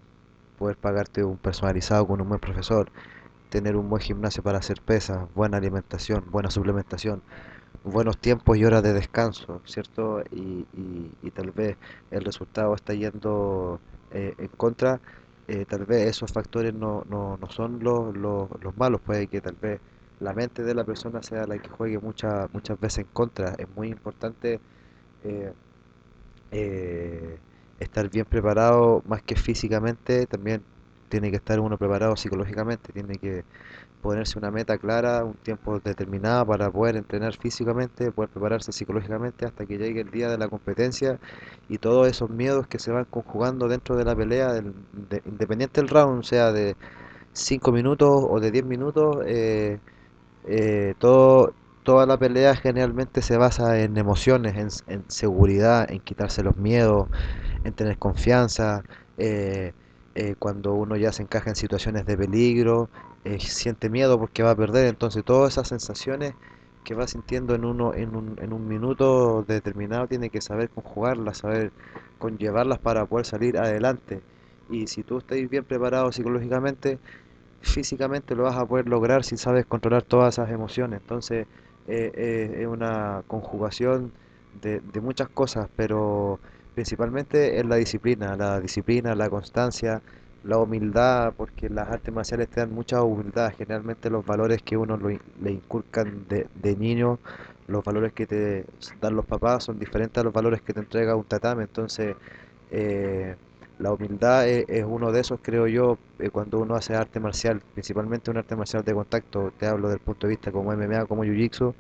poder 0.58 0.78
pagarte 0.78 1.24
un 1.24 1.38
personalizado 1.38 2.08
con 2.08 2.22
un 2.22 2.30
buen 2.30 2.40
profesor, 2.42 2.92
tener 3.50 3.76
un 3.78 3.90
buen 3.90 4.02
gimnasio 4.02 4.44
para 4.44 4.60
hacer 4.60 4.82
pesas, 4.84 5.28
buena 5.34 5.58
alimentación, 5.58 6.26
buena 6.32 6.52
suplementación, 6.52 7.24
buenos 7.84 8.18
tiempos 8.20 8.58
y 8.58 8.66
horas 8.66 8.84
de 8.84 8.94
descanso, 8.94 9.62
¿cierto? 9.66 10.22
Y, 10.32 10.68
y- 10.74 11.12
y 11.22 11.32
tal 11.32 11.52
vez 11.52 11.78
el 12.12 12.24
resultado 12.26 12.74
está 12.76 12.94
yendo 12.94 13.82
eh, 14.12 14.34
en 14.38 14.48
contra, 14.50 15.02
eh, 15.48 15.66
tal 15.66 15.86
vez 15.86 16.08
esos 16.08 16.32
factores 16.32 16.74
no, 16.74 17.04
no, 17.08 17.38
no 17.38 17.50
son 17.50 17.80
los, 17.84 18.16
los, 18.16 18.50
los 18.62 18.78
malos, 18.78 19.02
puede 19.02 19.28
que 19.28 19.42
tal 19.42 19.56
vez 19.62 19.82
la 20.20 20.34
mente 20.34 20.64
de 20.64 20.76
la 20.76 20.84
persona 20.86 21.22
sea 21.24 21.46
la 21.48 21.60
que 21.60 21.70
juegue 21.70 22.00
muchas 22.00 22.52
muchas 22.54 22.80
veces 22.80 23.00
en 23.00 23.08
contra. 23.14 23.56
Es 23.58 23.68
muy 23.76 23.90
importante 23.90 24.62
eh, 25.24 25.54
eh, 26.52 27.40
estar 27.80 28.10
bien 28.10 28.26
preparado, 28.26 29.02
más 29.06 29.22
que 29.24 29.36
físicamente, 29.36 30.26
también 30.28 30.64
tiene 31.10 31.32
que 31.32 31.38
estar 31.38 31.60
uno 31.60 31.78
preparado 31.78 32.16
psicológicamente, 32.16 32.94
tiene 32.94 33.18
que 33.18 33.46
ponerse 34.02 34.40
una 34.40 34.52
meta 34.52 34.78
clara, 34.78 35.26
un 35.26 35.36
tiempo 35.36 35.80
determinado 35.80 36.46
para 36.48 36.72
poder 36.72 36.98
entrenar 36.98 37.36
físicamente, 37.38 38.12
poder 38.12 38.30
prepararse 38.30 38.72
psicológicamente 38.74 39.46
hasta 39.46 39.66
que 39.66 39.78
llegue 39.78 40.02
el 40.02 40.12
día 40.12 40.30
de 40.30 40.38
la 40.38 40.50
competencia. 40.50 41.20
Y 41.70 41.78
todos 41.80 42.08
esos 42.08 42.30
miedos 42.30 42.68
que 42.68 42.80
se 42.80 42.92
van 42.92 43.06
conjugando 43.06 43.68
dentro 43.68 43.96
de 43.98 44.06
la 44.06 44.16
pelea, 44.16 44.54
del- 44.54 44.74
de- 44.94 45.22
independiente 45.26 45.82
del 45.82 45.90
round, 45.90 46.24
sea 46.24 46.52
de 46.52 46.76
5 47.34 47.72
minutos 47.72 48.10
o 48.30 48.40
de 48.40 48.52
10 48.52 48.66
minutos, 48.66 49.18
eh, 49.28 49.80
eh, 50.50 50.96
todo, 51.00 51.56
toda 51.84 52.06
la 52.06 52.18
pelea 52.18 52.56
generalmente 52.56 53.22
se 53.22 53.38
basa 53.38 53.80
en 53.82 53.98
emociones, 53.98 54.56
en, 54.88 55.06
seguridad, 55.10 55.90
en 55.92 56.02
quitarse 56.02 56.44
los 56.44 56.58
miedos, 56.58 57.10
en 57.64 57.74
tener 57.74 57.98
confianza. 57.98 58.86
eh, 59.18 59.74
eh, 60.16 60.36
cuando 60.40 60.74
uno 60.76 60.98
ya 60.98 61.12
se 61.14 61.22
encaja 61.24 61.50
en 61.52 61.56
situaciones 61.56 62.06
de 62.06 62.18
peligro, 62.18 62.90
eh, 63.24 63.40
siente 63.40 63.90
miedo 63.90 64.20
porque 64.20 64.44
va 64.44 64.52
a 64.52 64.56
perder. 64.56 64.88
Entonces, 64.88 65.24
todas 65.24 65.54
esas 65.54 65.68
sensaciones 65.70 66.36
que 66.84 66.96
va 66.96 67.08
sintiendo 67.08 67.56
en 67.56 67.66
uno 67.66 67.94
en 67.94 68.16
un, 68.16 68.36
en 68.42 68.54
un 68.54 68.68
minuto 68.68 69.44
determinado, 69.44 70.08
tiene 70.08 70.30
que 70.30 70.42
saber 70.42 70.70
conjugarlas, 70.72 71.40
saber 71.40 71.74
conllevarlas 72.18 72.80
para 72.80 73.06
poder 73.06 73.26
salir 73.26 73.58
adelante. 73.58 74.24
Y 74.68 74.88
si 74.88 75.04
tú 75.04 75.18
estás 75.20 75.38
bien 75.50 75.66
preparado 75.66 76.12
psicológicamente, 76.12 77.00
físicamente 77.62 78.36
lo 78.36 78.44
vas 78.44 78.58
a 78.58 78.66
poder 78.66 78.88
lograr 78.88 79.24
si 79.24 79.38
sabes 79.38 79.66
controlar 79.66 80.04
todas 80.04 80.36
esas 80.36 80.50
emociones. 80.52 81.00
Entonces, 81.02 81.48
eh, 81.88 82.12
eh, 82.14 82.58
es 82.62 82.68
una 82.68 83.24
conjugación 83.28 84.14
de, 84.52 84.80
de 84.82 85.02
muchas 85.02 85.30
cosas, 85.30 85.70
pero 85.76 86.40
principalmente 86.74 87.60
es 87.60 87.66
la 87.66 87.76
disciplina, 87.78 88.36
la 88.36 88.60
disciplina, 88.60 89.16
la 89.16 89.30
constancia, 89.30 90.02
la 90.44 90.58
humildad, 90.60 91.34
porque 91.36 91.70
las 91.70 91.90
artes 91.90 92.14
marciales 92.14 92.50
te 92.50 92.62
dan 92.62 92.72
mucha 92.72 93.04
humildad. 93.04 93.54
Generalmente 93.58 94.10
los 94.10 94.26
valores 94.26 94.62
que 94.64 94.78
uno 94.78 94.98
lo 94.98 95.10
le 95.10 95.52
inculcan 95.52 96.28
de, 96.28 96.48
de 96.54 96.76
niño, 96.76 97.20
los 97.68 97.84
valores 97.84 98.14
que 98.14 98.26
te 98.28 98.66
dan 99.02 99.16
los 99.16 99.26
papás 99.26 99.66
son 99.66 99.80
diferentes 99.80 100.20
a 100.22 100.24
los 100.24 100.34
valores 100.34 100.62
que 100.62 100.74
te 100.74 100.80
entrega 100.80 101.16
un 101.16 101.26
tatame. 101.26 101.64
Entonces, 101.64 102.16
eh, 102.70 103.36
la 103.80 103.94
humildad 103.94 104.48
es, 104.48 104.66
es 104.70 104.86
uno 104.88 105.12
de 105.12 105.22
esos, 105.22 105.40
creo 105.42 105.68
yo, 105.68 105.98
eh, 106.20 106.30
cuando 106.32 106.60
uno 106.60 106.76
hace 106.76 106.96
arte 106.96 107.20
marcial, 107.20 107.62
principalmente 107.74 108.32
un 108.32 108.38
arte 108.38 108.56
marcial 108.56 108.84
de 108.84 108.94
contacto, 108.94 109.52
te 109.58 109.68
hablo 109.68 109.90
del 109.90 110.00
punto 110.00 110.28
de 110.28 110.32
vista 110.32 110.52
como 110.52 110.72
MMA, 110.74 111.06
como 111.08 111.24
Jiu-Jitsu, 111.26 111.76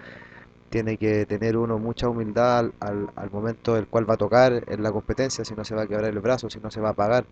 tiene 0.69 0.97
que 0.97 1.25
tener 1.25 1.57
uno 1.57 1.79
mucha 1.79 2.09
humildad 2.09 2.59
al, 2.59 2.73
al, 2.79 3.09
al 3.15 3.31
momento 3.31 3.75
del 3.75 3.87
cual 3.87 4.09
va 4.09 4.15
a 4.15 4.17
tocar 4.17 4.63
en 4.67 4.83
la 4.83 4.91
competencia, 4.91 5.43
si 5.45 5.55
no 5.55 5.65
se 5.65 5.75
va 5.75 5.83
a 5.83 5.87
quebrar 5.87 6.11
el 6.11 6.19
brazo, 6.19 6.49
si 6.49 6.59
no 6.59 6.69
se 6.71 6.81
va 6.81 6.89
a 6.89 6.91
apagar. 6.91 7.25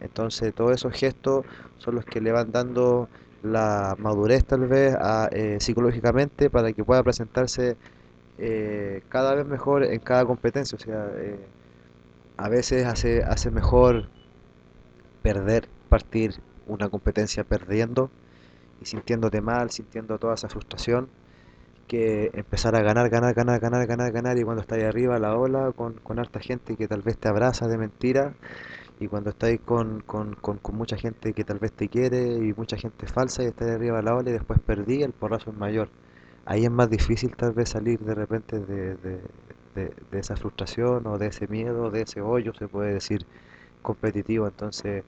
Entonces, 0.00 0.54
todos 0.54 0.72
esos 0.72 0.92
gestos 0.94 1.46
son 1.78 1.96
los 1.96 2.04
que 2.04 2.20
le 2.20 2.32
van 2.32 2.52
dando 2.52 3.08
la 3.42 3.96
madurez 3.98 4.44
tal 4.44 4.66
vez 4.68 4.94
a, 4.98 5.28
eh, 5.32 5.58
psicológicamente 5.60 6.50
para 6.50 6.72
que 6.72 6.84
pueda 6.84 7.02
presentarse 7.02 7.76
eh, 8.38 9.02
cada 9.08 9.34
vez 9.34 9.46
mejor 9.46 9.84
en 9.84 10.00
cada 10.00 10.24
competencia. 10.26 10.76
O 10.76 10.80
sea, 10.80 11.08
eh, 11.16 11.38
a 12.36 12.48
veces 12.48 12.86
hace, 12.86 13.22
hace 13.22 13.50
mejor 13.50 14.08
perder, 15.22 15.68
partir 15.88 16.34
una 16.66 16.88
competencia 16.88 17.44
perdiendo 17.44 18.10
y 18.80 18.86
sintiéndote 18.86 19.40
mal, 19.40 19.70
sintiendo 19.70 20.18
toda 20.18 20.34
esa 20.34 20.48
frustración, 20.48 21.08
que 21.86 22.30
empezar 22.34 22.74
a 22.76 22.80
ganar, 22.82 23.08
ganar, 23.10 23.34
ganar, 23.34 23.60
ganar, 23.60 23.86
ganar, 23.86 24.12
ganar 24.12 24.38
y 24.38 24.42
cuando 24.42 24.62
estás 24.62 24.78
ahí 24.78 24.84
arriba 24.84 25.18
la 25.18 25.36
ola 25.36 25.72
con, 25.72 25.94
con 25.94 26.18
harta 26.18 26.40
gente 26.40 26.76
que 26.76 26.88
tal 26.88 27.02
vez 27.02 27.16
te 27.16 27.28
abraza 27.28 27.68
de 27.68 27.78
mentira 27.78 28.34
y 28.98 29.08
cuando 29.08 29.30
estáis 29.30 29.60
con, 29.60 30.00
con, 30.00 30.34
con, 30.34 30.58
con 30.58 30.76
mucha 30.76 30.96
gente 30.96 31.32
que 31.32 31.44
tal 31.44 31.58
vez 31.58 31.72
te 31.72 31.88
quiere 31.88 32.22
y 32.22 32.52
mucha 32.54 32.76
gente 32.76 33.06
falsa 33.06 33.42
y 33.42 33.46
estás 33.46 33.68
arriba 33.70 34.02
la 34.02 34.14
ola 34.14 34.30
y 34.30 34.32
después 34.32 34.58
perdí, 34.60 35.02
el 35.02 35.12
porrazo 35.12 35.50
es 35.50 35.56
mayor. 35.56 35.88
Ahí 36.44 36.64
es 36.64 36.70
más 36.70 36.88
difícil 36.90 37.36
tal 37.36 37.52
vez 37.52 37.70
salir 37.70 37.98
de 38.00 38.14
repente 38.14 38.58
de, 38.58 38.96
de, 38.96 39.20
de, 39.76 39.94
de 40.10 40.20
esa 40.20 40.36
frustración 40.36 41.06
o 41.06 41.18
de 41.18 41.28
ese 41.28 41.48
miedo, 41.48 41.92
de 41.92 42.02
ese 42.02 42.22
hoyo, 42.22 42.54
se 42.54 42.68
puede 42.68 42.94
decir, 42.94 43.26
competitivo. 43.82 44.46
Entonces, 44.46 45.04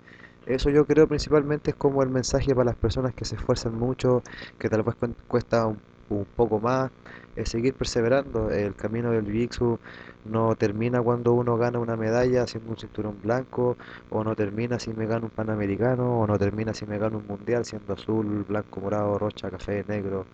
eso 0.46 0.70
yo 0.70 0.86
creo 0.86 1.06
principalmente 1.08 1.70
es 1.70 1.76
como 1.76 2.02
el 2.02 2.08
mensaje 2.10 2.54
para 2.54 2.66
las 2.66 2.76
personas 2.76 3.14
que 3.14 3.24
se 3.24 3.36
esfuerzan 3.36 3.74
mucho, 3.74 4.22
que 4.58 4.68
tal 4.68 4.82
vez 4.82 4.94
cuesta 5.26 5.66
un, 5.66 5.80
un 6.08 6.24
poco 6.36 6.60
más, 6.60 6.90
es 7.36 7.48
seguir 7.50 7.74
perseverando. 7.74 8.50
El 8.50 8.74
camino 8.74 9.10
del 9.10 9.26
Jiu-Jitsu 9.26 9.78
no 10.24 10.54
termina 10.56 11.02
cuando 11.02 11.32
uno 11.32 11.56
gana 11.56 11.78
una 11.78 11.96
medalla 11.96 12.42
haciendo 12.44 12.70
un 12.70 12.76
cinturón 12.78 13.20
blanco, 13.20 13.76
o 14.10 14.24
no 14.24 14.34
termina 14.36 14.78
si 14.78 14.92
me 14.92 15.06
gano 15.06 15.26
un 15.26 15.30
panamericano, 15.32 16.20
o 16.20 16.26
no 16.26 16.38
termina 16.38 16.74
si 16.74 16.86
me 16.86 16.98
gano 16.98 17.18
un 17.18 17.26
mundial 17.26 17.64
siendo 17.64 17.94
azul, 17.94 18.44
blanco, 18.48 18.80
morado, 18.80 19.18
rocha, 19.18 19.50
café, 19.50 19.84
negro. 19.86 20.26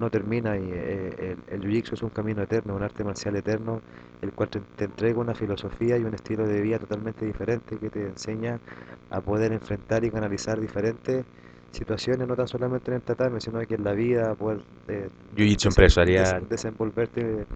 No 0.00 0.10
termina 0.10 0.58
y 0.58 0.70
eh, 0.72 1.36
el, 1.48 1.62
el 1.64 1.76
es 1.94 2.02
un 2.02 2.10
camino 2.10 2.42
eterno, 2.42 2.74
un 2.74 2.82
arte 2.82 3.04
marcial 3.04 3.36
eterno, 3.36 3.82
el 4.22 4.32
cual 4.34 4.48
te, 4.50 4.60
te 4.74 4.84
entrega 4.86 5.20
una 5.20 5.34
filosofía 5.34 5.98
y 5.98 6.04
un 6.04 6.14
estilo 6.14 6.46
de 6.46 6.60
vida 6.62 6.78
totalmente 6.78 7.24
diferente 7.26 7.78
que 7.78 7.90
te 7.90 8.06
enseña 8.06 8.60
a 9.10 9.20
poder 9.22 9.52
enfrentar 9.52 10.04
y 10.04 10.10
canalizar 10.10 10.60
diferentes 10.60 11.26
situaciones, 11.72 12.26
no 12.28 12.36
tan 12.36 12.48
solamente 12.48 12.90
en 12.90 12.96
el 12.96 13.02
tatame, 13.02 13.40
sino 13.40 13.60
que 13.66 13.74
en 13.74 13.84
la 13.84 13.92
vida, 13.94 14.34
poder 14.36 14.64
eh, 14.88 15.10
Jiu-Jitsu 15.36 15.68
empresarial. 15.68 16.16
des- 16.16 16.48
desenvolverte, 16.48 17.46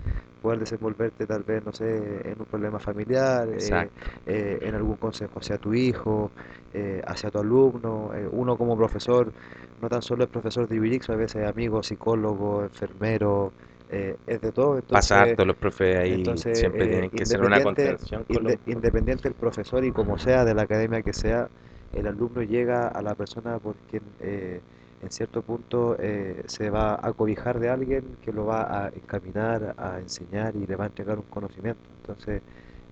poder 0.40 0.59
desenvolverte 0.61 1.26
tal 1.26 1.42
vez, 1.44 1.64
no 1.64 1.73
sé, 1.73 2.30
en 2.30 2.40
un 2.40 2.47
problema 2.47 2.78
familiar, 2.80 3.49
eh, 3.50 3.90
eh, 4.26 4.59
en 4.62 4.75
algún 4.75 4.97
consejo 4.97 5.38
hacia 5.40 5.59
tu 5.59 5.75
hijo, 5.75 6.33
eh, 6.73 7.02
hacia 7.06 7.30
tu 7.30 7.38
alumno, 7.40 8.12
eh, 8.14 8.28
uno 8.30 8.56
como 8.56 8.76
profesor, 8.76 9.33
no 9.80 9.88
tan 9.88 10.02
solo 10.02 10.25
es 10.25 10.30
profesor 10.30 10.68
de 10.68 10.76
Jiu-Jitsu, 10.78 11.12
a 11.12 11.16
veces 11.16 11.42
es 11.42 11.49
amigo, 11.49 11.83
psicólogo, 11.83 12.62
enfermero, 12.64 13.54
eh, 13.88 14.16
es 14.26 14.40
de 14.40 14.52
todo, 14.52 14.78
Pasa 14.90 15.21
entonces... 15.21 15.21
harto, 15.23 15.44
los 15.44 15.56
profes 15.59 15.97
ahí 15.99 16.42
Entonces, 16.42 16.50
siempre 16.50 16.88
eh, 16.88 16.88
tienen 16.88 17.11
que 17.11 17.25
ser 17.26 17.42
una 17.42 17.61
contención 17.61 18.25
inde- 18.28 18.59
independiente 18.66 19.28
el 19.28 19.35
profesor 19.35 19.85
y 19.85 19.92
como 19.92 20.18
sea, 20.18 20.44
de 20.44 20.54
la 20.54 20.62
academia 20.62 21.02
que 21.02 21.12
sea, 21.14 21.49
el 21.94 22.06
alumno 22.06 22.42
llega 22.42 22.88
a 22.88 23.02
la 23.02 23.14
persona 23.14 23.58
porque 23.58 24.00
eh, 24.20 24.60
en 25.02 25.10
cierto 25.10 25.42
punto 25.42 25.96
eh, 25.98 26.42
se 26.46 26.70
va 26.70 26.98
a 27.00 27.12
cobijar 27.12 27.60
de 27.60 27.68
alguien 27.68 28.16
que 28.24 28.32
lo 28.32 28.46
va 28.46 28.86
a 28.86 28.88
encaminar, 28.88 29.74
a 29.76 29.98
enseñar 29.98 30.56
y 30.56 30.66
le 30.66 30.76
va 30.76 30.84
a 30.84 30.86
entregar 30.86 31.18
un 31.18 31.24
conocimiento. 31.24 31.82
Entonces, 32.00 32.40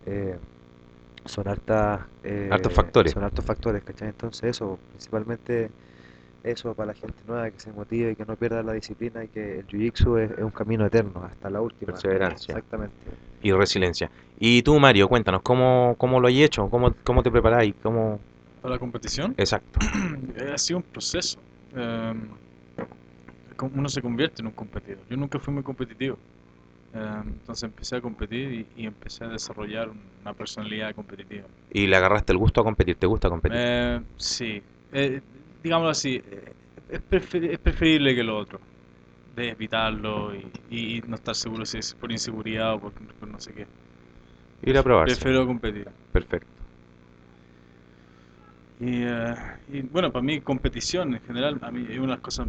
eh, 0.07 0.37
son 1.25 1.49
hartas, 1.49 2.01
eh, 2.25 2.49
Hartos 2.51 2.73
factores. 2.75 3.13
son 3.13 3.25
hartos 3.25 3.45
factores, 3.45 3.83
¿cachai? 3.83 4.09
Entonces 4.09 4.51
eso, 4.51 4.79
principalmente 4.91 5.71
eso 6.43 6.75
para 6.75 6.89
la 6.89 6.95
gente 6.95 7.17
nueva 7.27 7.51
que 7.51 7.61
se 7.61 7.73
motive 7.73 8.11
y 8.13 8.17
que 8.17 8.27
no 8.27 8.35
pierda 8.37 8.63
la 8.63 8.73
disciplina 8.73 9.23
y 9.25 9.29
que 9.29 9.61
el 9.61 9.67
jiu-jitsu 9.67 10.19
es, 10.19 10.33
es 10.33 10.45
un 10.45 10.51
camino 10.51 10.85
eterno 10.85 11.25
hasta 11.25 11.49
la 11.49 11.61
última. 11.61 11.93
Perseverancia. 11.93 12.53
Exactamente. 12.57 12.95
Y 13.43 13.53
resiliencia. 13.53 14.11
Y 14.39 14.63
tú, 14.63 14.79
Mario, 14.79 15.09
cuéntanos, 15.09 15.43
¿cómo, 15.43 15.95
cómo 15.97 16.21
lo 16.21 16.29
has 16.29 16.35
hecho? 16.35 16.69
¿Cómo, 16.69 16.93
cómo 17.05 17.23
te 17.23 17.31
preparáis? 17.31 17.75
¿Cómo... 17.83 18.19
Para 18.63 18.75
la 18.75 18.79
competición, 18.79 19.35
Exacto. 19.37 19.81
ha 20.55 20.59
sido 20.59 20.79
un 20.79 20.85
proceso. 20.85 21.39
Em, 21.75 22.29
uno 23.61 23.89
se 23.89 24.03
convierte 24.03 24.43
en 24.43 24.47
un 24.49 24.53
competidor. 24.53 24.99
Yo 25.09 25.17
nunca 25.17 25.39
fui 25.39 25.53
muy 25.55 25.63
competitivo. 25.63 26.19
Em, 26.95 27.29
entonces 27.29 27.65
empecé 27.65 27.97
a 27.97 28.01
competir 28.01 28.53
y, 28.77 28.83
y 28.83 28.87
empecé 28.87 29.25
a 29.25 29.29
desarrollar 29.29 29.91
una 30.23 30.33
personalidad 30.35 30.95
competitiva. 30.95 31.47
Y 31.73 31.87
le 31.87 31.97
agarraste 31.97 32.33
el 32.33 32.39
gusto 32.39 32.61
a 32.61 32.65
competir, 32.65 32.97
¿te 32.97 33.07
gusta 33.07 33.29
competir? 33.31 33.59
Eh, 33.59 34.01
sí, 34.17 34.63
Eh, 34.95 35.23
digámoslo 35.63 35.89
así, 35.91 36.17
eh, 36.17 36.53
es, 36.91 37.01
prefer- 37.11 37.51
es 37.51 37.59
preferible 37.59 38.15
que 38.15 38.23
lo 38.23 38.37
otro, 38.37 38.61
de 39.35 39.49
evitarlo 39.49 40.35
y, 40.35 40.45
y 40.71 41.03
no 41.09 41.17
estar 41.17 41.35
seguro 41.35 41.65
si 41.65 41.79
es 41.79 41.95
por 41.95 42.13
inseguridad 42.13 42.75
o 42.75 42.81
por, 42.81 42.93
por 42.93 43.29
no 43.29 43.41
sé 43.41 43.55
qué. 43.55 43.67
Ir 44.67 44.77
a. 44.79 44.83
Prefiero 45.05 45.47
competir. 45.47 45.89
Perfecto. 46.13 46.62
Y, 48.83 49.05
eh, 49.05 49.35
y, 49.69 49.83
bueno, 49.83 50.13
para 50.13 50.23
mí 50.25 50.41
competición 50.41 51.15
en 51.15 51.23
general, 51.23 51.59
a 51.63 51.71
mí 51.71 51.87
es 51.89 51.99
una 51.99 52.19
cosas... 52.21 52.49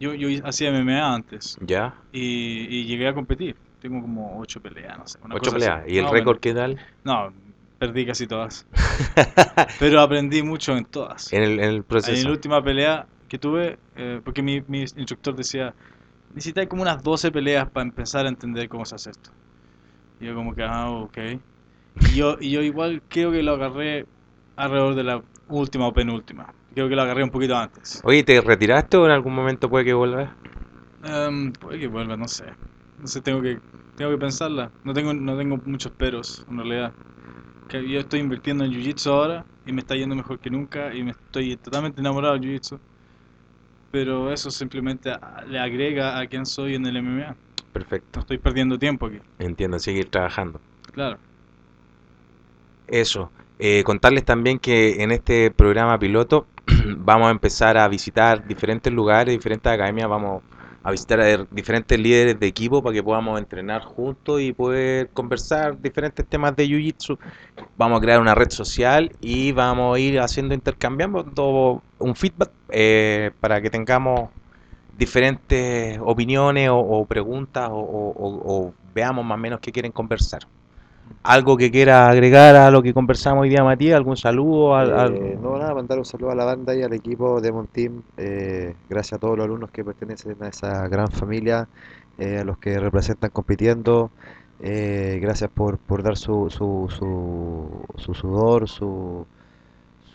Yo, 0.00 0.14
yo 0.14 0.28
hacía 0.44 0.70
MMA 0.70 1.14
antes 1.14 1.60
¿Ya? 1.60 1.94
y, 2.12 2.66
y 2.80 2.86
llegué 2.86 3.08
a 3.08 3.14
competir. 3.14 3.56
Tengo 3.80 4.00
como 4.02 4.38
ocho 4.40 4.60
peleas, 4.62 4.98
no 4.98 5.06
sé. 5.06 5.18
Una 5.22 5.36
Ocho 5.36 5.50
cosa 5.50 5.56
así. 5.58 5.70
peleas. 5.70 5.88
¿Y 5.88 5.98
el 5.98 6.08
récord 6.08 6.40
qué 6.40 6.54
tal? 6.54 6.78
No, 7.04 7.32
perdí 7.78 8.06
casi 8.06 8.26
todas. 8.26 8.66
Pero 9.78 10.00
aprendí 10.00 10.42
mucho 10.42 10.76
en 10.76 10.84
todas. 10.86 11.32
En 11.32 11.42
el, 11.42 11.58
en 11.60 11.64
el 11.70 11.76
En 11.76 11.84
proceso. 11.84 12.24
la 12.24 12.30
última 12.32 12.62
pelea 12.62 13.08
que 13.28 13.38
tuve, 13.38 13.78
eh, 13.96 14.20
porque 14.24 14.42
mi, 14.42 14.62
mi 14.68 14.80
instructor 14.82 15.34
decía, 15.36 15.74
necesitáis 16.30 16.68
como 16.68 16.82
unas 16.82 17.02
12 17.02 17.32
peleas 17.32 17.70
para 17.70 17.86
empezar 17.86 18.26
a 18.26 18.30
entender 18.30 18.68
cómo 18.68 18.84
se 18.86 18.94
hace 18.96 19.10
esto. 19.10 19.30
Y 20.20 20.26
yo 20.26 20.34
como 20.34 20.54
que, 20.54 20.64
ah, 20.64 20.90
ok. 20.90 21.18
Y 21.94 22.14
yo, 22.16 22.36
y 22.40 22.50
yo 22.52 22.62
igual 22.62 23.02
creo 23.08 23.32
que 23.32 23.42
lo 23.42 23.54
agarré 23.54 24.06
alrededor 24.58 24.94
de 24.94 25.04
la 25.04 25.22
última 25.48 25.86
o 25.86 25.92
penúltima. 25.92 26.52
Creo 26.74 26.88
que 26.88 26.96
lo 26.96 27.02
agarré 27.02 27.22
un 27.24 27.30
poquito 27.30 27.56
antes. 27.56 28.00
Oye, 28.04 28.22
¿te 28.22 28.40
retiraste 28.40 28.96
o 28.96 29.06
en 29.06 29.12
algún 29.12 29.34
momento 29.34 29.68
puede 29.70 29.84
que 29.84 29.94
vuelvas? 29.94 30.30
Em, 31.04 31.52
puede 31.52 31.78
que 31.78 31.86
vuelva, 31.86 32.16
no 32.16 32.28
sé. 32.28 32.44
No 32.98 33.06
sé, 33.06 33.20
tengo 33.20 33.40
que, 33.40 33.58
tengo 33.96 34.10
que 34.10 34.18
pensarla. 34.18 34.70
No 34.84 34.92
tengo, 34.92 35.14
no 35.14 35.36
tengo 35.36 35.58
muchos 35.64 35.92
peros, 35.92 36.44
en 36.50 36.58
realidad. 36.58 36.92
Que 37.68 37.88
yo 37.88 38.00
estoy 38.00 38.20
invirtiendo 38.20 38.64
en 38.64 38.72
Jiu-Jitsu 38.72 39.10
ahora 39.10 39.44
y 39.66 39.72
me 39.72 39.80
está 39.80 39.94
yendo 39.94 40.16
mejor 40.16 40.38
que 40.38 40.50
nunca 40.50 40.94
y 40.94 41.02
me 41.02 41.12
estoy 41.12 41.56
totalmente 41.56 42.00
enamorado 42.00 42.34
del 42.34 42.42
Jiu-Jitsu. 42.42 42.78
Pero 43.90 44.32
eso 44.32 44.50
simplemente 44.50 45.12
le 45.48 45.58
agrega 45.58 46.18
a 46.18 46.26
quién 46.26 46.44
soy 46.44 46.74
en 46.74 46.86
el 46.86 46.96
MMA. 46.96 47.28
No 47.28 47.36
Perfecto. 47.72 48.20
estoy 48.20 48.38
perdiendo 48.38 48.78
tiempo 48.78 49.06
aquí. 49.06 49.18
Entiendo, 49.38 49.78
seguir 49.78 50.10
trabajando. 50.10 50.60
Claro. 50.92 51.18
Eso. 52.88 53.30
Eh, 53.58 53.82
contarles 53.84 54.24
también 54.24 54.58
que 54.58 55.02
en 55.02 55.10
este 55.10 55.50
programa 55.50 55.98
piloto 55.98 56.48
vamos 56.98 57.28
a 57.28 57.30
empezar 57.32 57.76
a 57.76 57.88
visitar 57.88 58.46
diferentes 58.46 58.92
lugares, 58.92 59.34
diferentes 59.34 59.72
academias, 59.72 60.08
vamos 60.08 60.42
a 60.82 60.90
visitar 60.92 61.20
a 61.20 61.46
diferentes 61.50 61.98
líderes 61.98 62.38
de 62.38 62.46
equipo 62.46 62.82
para 62.82 62.94
que 62.94 63.02
podamos 63.02 63.38
entrenar 63.38 63.82
juntos 63.82 64.40
y 64.40 64.52
poder 64.52 65.10
conversar 65.12 65.78
diferentes 65.80 66.26
temas 66.28 66.54
de 66.56 66.66
Jiu-Jitsu. 66.68 67.18
Vamos 67.76 67.98
a 67.98 68.00
crear 68.02 68.20
una 68.20 68.34
red 68.34 68.50
social 68.50 69.10
y 69.20 69.52
vamos 69.52 69.96
a 69.96 70.00
ir 70.00 70.20
haciendo 70.20 70.54
intercambiando 70.54 71.84
un 71.98 72.14
feedback 72.16 72.52
eh, 72.70 73.32
para 73.40 73.60
que 73.62 73.70
tengamos 73.70 74.30
diferentes 74.92 75.98
opiniones 76.02 76.70
o, 76.70 76.78
o 76.78 77.06
preguntas 77.06 77.68
o, 77.72 77.76
o- 77.78 78.74
veamos 78.82 79.24
más 79.24 79.36
o 79.36 79.38
menos 79.40 79.60
qué 79.60 79.72
quieren 79.72 79.92
conversar. 79.92 80.42
¿Algo 81.22 81.56
que 81.56 81.70
quiera 81.70 82.08
agregar 82.08 82.56
a 82.56 82.70
lo 82.70 82.82
que 82.82 82.94
conversamos 82.94 83.42
hoy 83.42 83.50
día, 83.50 83.62
Matías? 83.64 83.96
¿Algún 83.96 84.16
saludo? 84.16 84.74
Al- 84.76 84.92
al- 84.92 85.18
Eh, 85.20 85.36
no, 85.40 85.58
nada, 85.58 85.74
mandar 85.74 85.98
un 85.98 86.04
saludo 86.04 86.30
a 86.30 86.34
la 86.36 86.44
banda 86.44 86.74
y 86.74 86.82
al 86.82 86.92
equipo 86.92 87.40
de 87.40 87.50
Monteam. 87.52 88.02
eh, 88.16 88.76
gracias 88.88 89.14
a 89.14 89.18
todos 89.18 89.36
los 89.36 89.44
alumnos 89.44 89.70
que 89.72 89.84
pertenecen 89.84 90.40
a 90.42 90.48
esa 90.48 90.86
gran 90.88 91.08
familia, 91.10 91.68
eh, 92.16 92.38
a 92.38 92.44
los 92.44 92.58
que 92.58 92.78
representan 92.78 93.30
compitiendo. 93.30 94.12
eh, 94.60 95.18
gracias 95.22 95.50
por, 95.52 95.78
por 95.78 96.02
dar 96.02 96.16
su, 96.16 96.50
su, 96.50 96.88
su, 96.90 97.84
su 97.96 98.12
sudor, 98.14 98.68
su, 98.68 99.24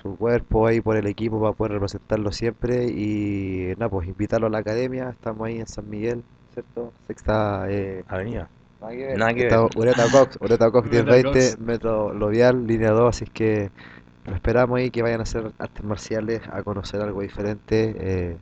su 0.01 0.17
cuerpo 0.17 0.67
ahí 0.67 0.81
por 0.81 0.97
el 0.97 1.07
equipo 1.07 1.39
para 1.41 1.53
poder 1.53 1.73
representarlo 1.73 2.31
siempre. 2.31 2.85
Y 2.87 3.73
nada, 3.77 3.89
pues 3.89 4.07
invitarlo 4.07 4.47
a 4.47 4.49
la 4.49 4.59
academia. 4.59 5.09
Estamos 5.11 5.47
ahí 5.47 5.59
en 5.59 5.67
San 5.67 5.89
Miguel, 5.89 6.23
¿cierto? 6.53 6.93
Sexta. 7.07 7.65
Eh, 7.69 8.03
Avenida. 8.07 8.49
Nada 8.83 8.95
que 8.95 9.05
ver. 9.05 9.19
Ureta 9.19 9.55
Cox, 9.55 9.75
Ureta 9.75 10.09
Cox 10.09 10.39
Ureta 10.41 10.71
1020, 10.89 11.21
Cox. 11.23 11.59
metro 11.59 12.13
Lovial, 12.13 12.67
línea 12.67 12.91
2, 12.91 13.09
así 13.09 13.23
es 13.25 13.29
que 13.29 13.71
lo 14.25 14.35
esperamos 14.35 14.79
ahí 14.79 14.91
que 14.91 15.01
vayan 15.01 15.19
a 15.19 15.23
hacer 15.23 15.51
artes 15.59 15.83
marciales, 15.83 16.41
a 16.51 16.63
conocer 16.63 17.01
algo 17.01 17.21
diferente, 17.21 17.95
eh, 17.97 18.37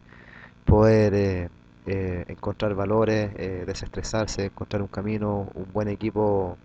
poder 0.65 1.13
eh, 1.15 1.49
eh, 1.85 2.25
encontrar 2.27 2.75
valores, 2.75 3.31
eh, 3.35 3.63
desestresarse, 3.65 4.45
encontrar 4.45 4.81
un 4.81 4.87
camino, 4.87 5.49
un 5.53 5.71
buen 5.73 5.87
equipo 5.87 6.57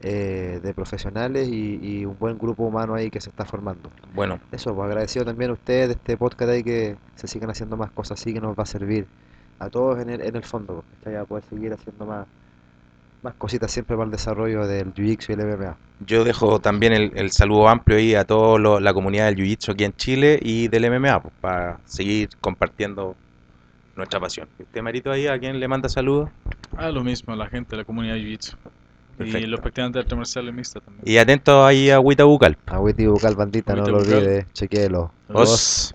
eh, 0.00 0.60
de 0.62 0.74
profesionales 0.74 1.48
y, 1.48 1.78
y 1.82 2.04
un 2.06 2.18
buen 2.18 2.38
grupo 2.38 2.64
humano 2.64 2.94
ahí 2.94 3.10
que 3.10 3.20
se 3.20 3.30
está 3.30 3.44
formando. 3.46 3.92
Bueno, 4.12 4.40
Eso, 4.52 4.74
pues 4.74 4.86
agradecido 4.86 5.24
también 5.24 5.50
a 5.50 5.54
ustedes 5.54 5.88
de 5.88 5.94
este 5.94 6.16
podcast 6.16 6.50
ahí 6.50 6.62
que 6.64 6.98
se 7.14 7.26
sigan 7.28 7.50
haciendo 7.50 7.76
más 7.76 7.90
cosas 7.92 8.20
así 8.20 8.32
que 8.34 8.40
nos 8.40 8.56
va 8.58 8.64
a 8.64 8.66
servir 8.66 9.06
a 9.58 9.70
todos 9.70 9.98
en 10.00 10.10
el, 10.10 10.20
en 10.22 10.36
el 10.36 10.44
fondo, 10.44 10.84
pues, 11.02 11.16
a 11.16 11.24
poder 11.24 11.44
seguir 11.44 11.72
haciendo 11.72 12.06
más, 12.06 12.26
más 13.24 13.34
cositas 13.34 13.70
siempre 13.72 13.96
para 13.96 14.04
el 14.04 14.10
desarrollo 14.12 14.66
del 14.66 14.92
Jiu-Jitsu 14.94 15.30
y 15.30 15.32
el 15.32 15.46
MMA. 15.46 15.76
yo 16.06 16.22
dejo 16.22 16.60
también 16.60 16.92
el, 16.92 17.10
el 17.16 17.32
saludo 17.32 17.68
amplio 17.68 17.96
ahí 17.98 18.14
a 18.14 18.24
toda 18.24 18.80
la 18.80 18.94
comunidad 18.94 19.26
del 19.26 19.36
Jiu-Jitsu 19.36 19.72
aquí 19.72 19.84
en 19.84 19.94
Chile 19.96 20.38
y 20.40 20.68
del 20.68 20.88
MMA, 20.90 21.20
pues, 21.22 21.34
para 21.40 21.78
seguir 21.86 22.28
compartiendo 22.40 23.16
nuestra 23.96 24.20
pasión. 24.20 24.46
¿Y 24.58 24.62
¿Usted, 24.64 24.82
Marito, 24.82 25.10
ahí 25.10 25.26
a 25.26 25.38
quién 25.38 25.58
le 25.58 25.66
manda 25.66 25.88
saludos? 25.88 26.30
Ah, 26.76 26.90
lo 26.90 27.02
mismo, 27.02 27.32
a 27.32 27.36
la 27.36 27.46
gente 27.46 27.70
de 27.72 27.78
la 27.78 27.84
comunidad 27.84 28.16
Jiu-Jitsu. 28.16 28.56
Y 29.18 29.46
los 29.46 29.60
practicantes 29.60 29.94
de 29.94 30.00
artes 30.00 30.18
marciales 30.18 30.52
mixtas 30.52 30.82
también. 30.82 31.02
Y 31.06 31.18
atento 31.18 31.64
ahí 31.64 31.88
a 31.88 32.00
Huita 32.00 32.24
Bucal. 32.24 32.58
Agüita 32.66 33.02
y 33.02 33.06
bucal 33.06 33.36
bandita, 33.36 33.74
no 33.74 33.82
Agüita 33.82 33.98
lo 33.98 34.04
bucal. 34.04 34.18
olvide, 34.18 34.46
chequéelo. 34.52 35.12
Os. 35.28 35.94